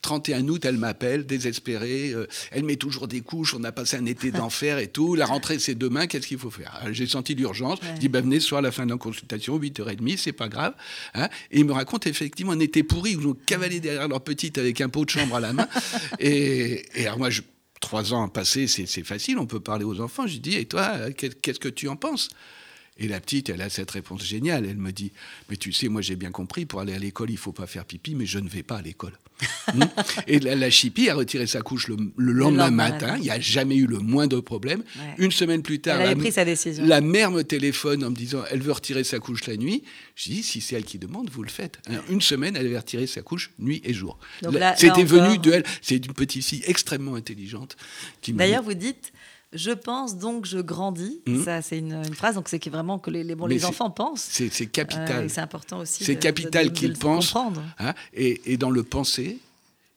[0.02, 2.10] 31 août, elle m'appelle, désespérée.
[2.10, 3.54] Euh, elle met toujours des couches.
[3.54, 5.14] On a passé un été d'enfer et tout.
[5.14, 6.06] La rentrée, c'est demain.
[6.06, 6.80] Qu'est-ce qu'il faut faire?
[6.90, 7.78] J'ai senti l'urgence.
[7.82, 10.48] Je dis, ben, venez ce soir à la fin de la consultation, 8h30, c'est pas
[10.48, 10.74] grave.
[11.14, 11.28] Hein.
[11.50, 14.58] et il me raconte effectivement un été pourri où ils ont cavalé derrière leur petite
[14.58, 15.68] avec un pot de chambre à la main.
[16.18, 17.42] et, alors moi, je,
[17.80, 19.38] trois ans passés, c'est facile.
[19.38, 20.26] On peut parler aux enfants.
[20.26, 22.28] Je dis, et toi, qu'est-ce que tu en penses?
[23.00, 24.66] Et la petite, elle a cette réponse géniale.
[24.66, 25.10] Elle me dit
[25.48, 27.86] Mais tu sais, moi j'ai bien compris, pour aller à l'école, il faut pas faire
[27.86, 29.14] pipi, mais je ne vais pas à l'école.
[29.72, 29.84] Hmm
[30.26, 31.96] et la, la, chipie a retiré sa couche le,
[32.32, 33.16] lendemain, matin.
[33.16, 34.82] Il n'y a jamais eu le moindre problème.
[35.16, 36.84] Une semaine plus tard, la, pris sa décision.
[36.84, 39.84] la mère me téléphone en me disant Elle veut retirer sa couche la nuit.
[40.16, 41.78] Je dis Si c'est elle qui demande, vous le faites.
[42.10, 44.18] une semaine, elle avait retiré sa couche nuit et jour.
[44.76, 45.64] C'était venu de elle.
[45.80, 47.76] C'est une petite fille extrêmement intelligente.
[48.28, 49.12] D'ailleurs, vous dites
[49.52, 51.20] je pense donc je grandis.
[51.26, 51.44] Mmh.
[51.44, 52.36] Ça, c'est une, phrase.
[52.36, 54.28] Donc, c'est vraiment que les, bon, les enfants pensent.
[54.30, 55.24] C'est capital.
[55.24, 56.04] Euh, c'est important aussi.
[56.04, 57.34] C'est capital qu'ils pensent.
[57.34, 59.38] Hein, et, et, dans le penser,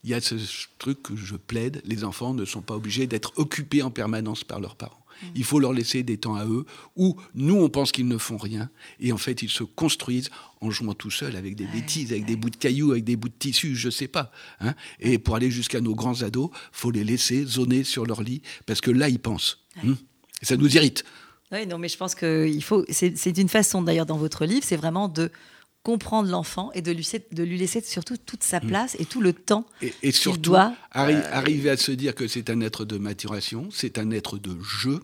[0.03, 0.35] il y a ce
[0.79, 4.59] truc que je plaide les enfants ne sont pas obligés d'être occupés en permanence par
[4.59, 5.02] leurs parents.
[5.23, 5.27] Mmh.
[5.35, 6.65] Il faut leur laisser des temps à eux
[6.95, 8.69] où nous, on pense qu'ils ne font rien.
[8.99, 10.29] Et en fait, ils se construisent
[10.61, 13.29] en jouant tout seuls avec des bêtises, avec des bouts de cailloux, avec des bouts
[13.29, 14.31] de tissu, je ne sais pas.
[14.59, 14.73] Hein.
[14.99, 18.81] Et pour aller jusqu'à nos grands ados, faut les laisser zoner sur leur lit parce
[18.81, 19.59] que là, ils pensent.
[19.83, 19.95] Hein.
[20.41, 21.03] Et ça nous irrite.
[21.51, 22.83] Oui, non, mais je pense que il faut.
[22.89, 25.31] C'est une façon, d'ailleurs, dans votre livre, c'est vraiment de
[25.83, 28.67] comprendre l'enfant et de lui, de lui laisser surtout toute sa mm.
[28.67, 32.27] place et tout le temps et, et surtout doit, euh, arriver à se dire que
[32.27, 35.01] c'est un être de maturation, c'est un être de jeu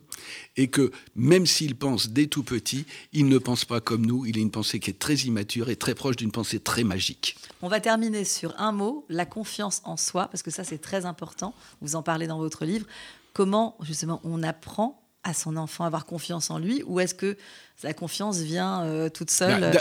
[0.56, 4.38] et que même s'il pense dès tout petit, il ne pense pas comme nous, il
[4.38, 7.36] a une pensée qui est très immature et très proche d'une pensée très magique.
[7.62, 11.06] On va terminer sur un mot, la confiance en soi, parce que ça c'est très
[11.06, 12.86] important, vous en parlez dans votre livre.
[13.34, 17.38] Comment justement on apprend à son enfant avoir confiance en lui ou est-ce que
[17.84, 19.72] la confiance vient euh, toute seule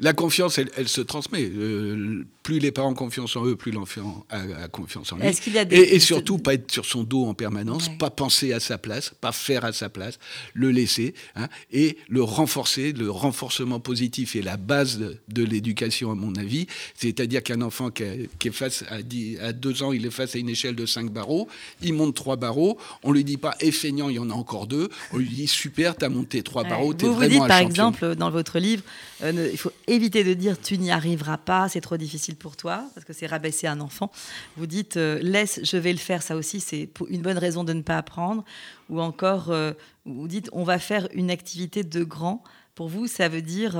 [0.00, 1.44] la, confiance, elle, se transmet.
[1.44, 5.26] Euh, plus les parents ont confiance en eux, plus l'enfant a, confiance en lui.
[5.70, 9.32] et, surtout, pas être sur son dos en permanence, pas penser à sa place, pas
[9.32, 10.18] faire à sa place,
[10.54, 12.92] le laisser, hein, et le renforcer.
[12.92, 14.98] Le renforcement positif est la base
[15.28, 16.66] de, l'éducation, à mon avis.
[16.94, 18.96] C'est-à-dire qu'un enfant qui, est face à,
[19.44, 21.46] à deux ans, il est face à une échelle de cinq barreaux,
[21.82, 24.66] il monte trois barreaux, on lui dit pas, et feignant, il y en a encore
[24.66, 27.58] deux, on lui dit, super, tu as monté trois barreaux, tu es vraiment dites, par
[27.58, 28.82] exemple, dans votre livre,
[29.22, 32.84] euh, il faut éviter de dire, tu n'y arriveras pas, c'est trop difficile pour toi,
[32.94, 34.10] parce que c'est rabaisser un enfant.
[34.56, 37.72] Vous dites euh, laisse, je vais le faire, ça aussi c'est une bonne raison de
[37.72, 38.44] ne pas apprendre.
[38.88, 39.72] Ou encore, euh,
[40.04, 42.42] vous dites on va faire une activité de grand.
[42.74, 43.76] Pour vous, ça veut dire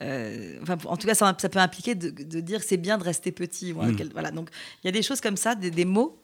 [0.00, 3.72] en tout cas, ça, peut impliquer de, dire c'est bien de rester petit.
[3.72, 4.10] Voilà, mm.
[4.12, 4.30] voilà.
[4.30, 4.48] Donc,
[4.82, 6.22] il y a des choses comme ça, des, mots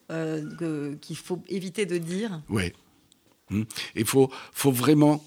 [1.00, 2.40] qu'il faut éviter de dire.
[2.48, 2.72] Oui.
[3.50, 3.62] Mm.
[3.94, 5.22] Il faut, faut vraiment,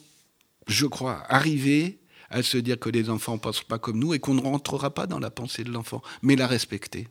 [0.68, 2.00] je crois, arriver
[2.30, 4.94] à se dire que les enfants ne pensent pas comme nous et qu'on ne rentrera
[4.94, 7.08] pas dans la pensée de l'enfant, mais la respecter.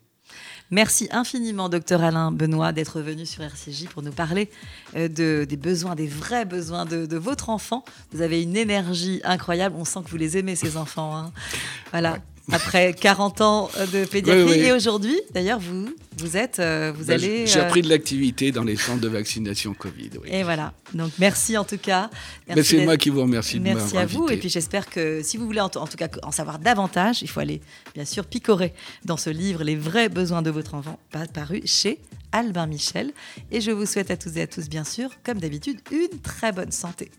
[0.71, 4.51] Merci infiniment, docteur Alain Benoît, d'être venu sur RCJ pour nous parler
[4.97, 7.85] euh, de, des besoins, des vrais besoins de, votre enfant.
[8.13, 9.77] Vous avez une énergie incroyable.
[9.79, 11.17] On sent que vous les aimez, ces enfants.
[11.17, 11.33] Hein.
[11.93, 12.19] Voilà
[12.53, 14.61] après 40 ans de pédiatrie.
[14.61, 17.47] Et aujourd'hui, d'ailleurs, vous, vous êtes, euh, vous ben, allez.
[17.47, 20.11] J'ai appris de l'activité dans les centres de vaccination Covid.
[20.27, 20.73] Et voilà.
[20.95, 22.11] Donc merci en tout cas.
[22.63, 23.59] c'est moi qui vous remercie.
[23.59, 24.29] De merci à vous.
[24.29, 27.41] Et puis j'espère que si vous voulez en, tout cas en savoir davantage, il faut
[27.41, 27.61] aller
[27.95, 28.73] bien sûr picorer
[29.05, 30.99] dans ce livre Les vrais besoins de votre enfant,
[31.35, 31.99] paru chez
[32.33, 33.13] Albin Michel.
[33.51, 36.53] Et je vous souhaite à tous et à tous, bien sûr, comme d'habitude, une très
[36.53, 37.11] bonne santé.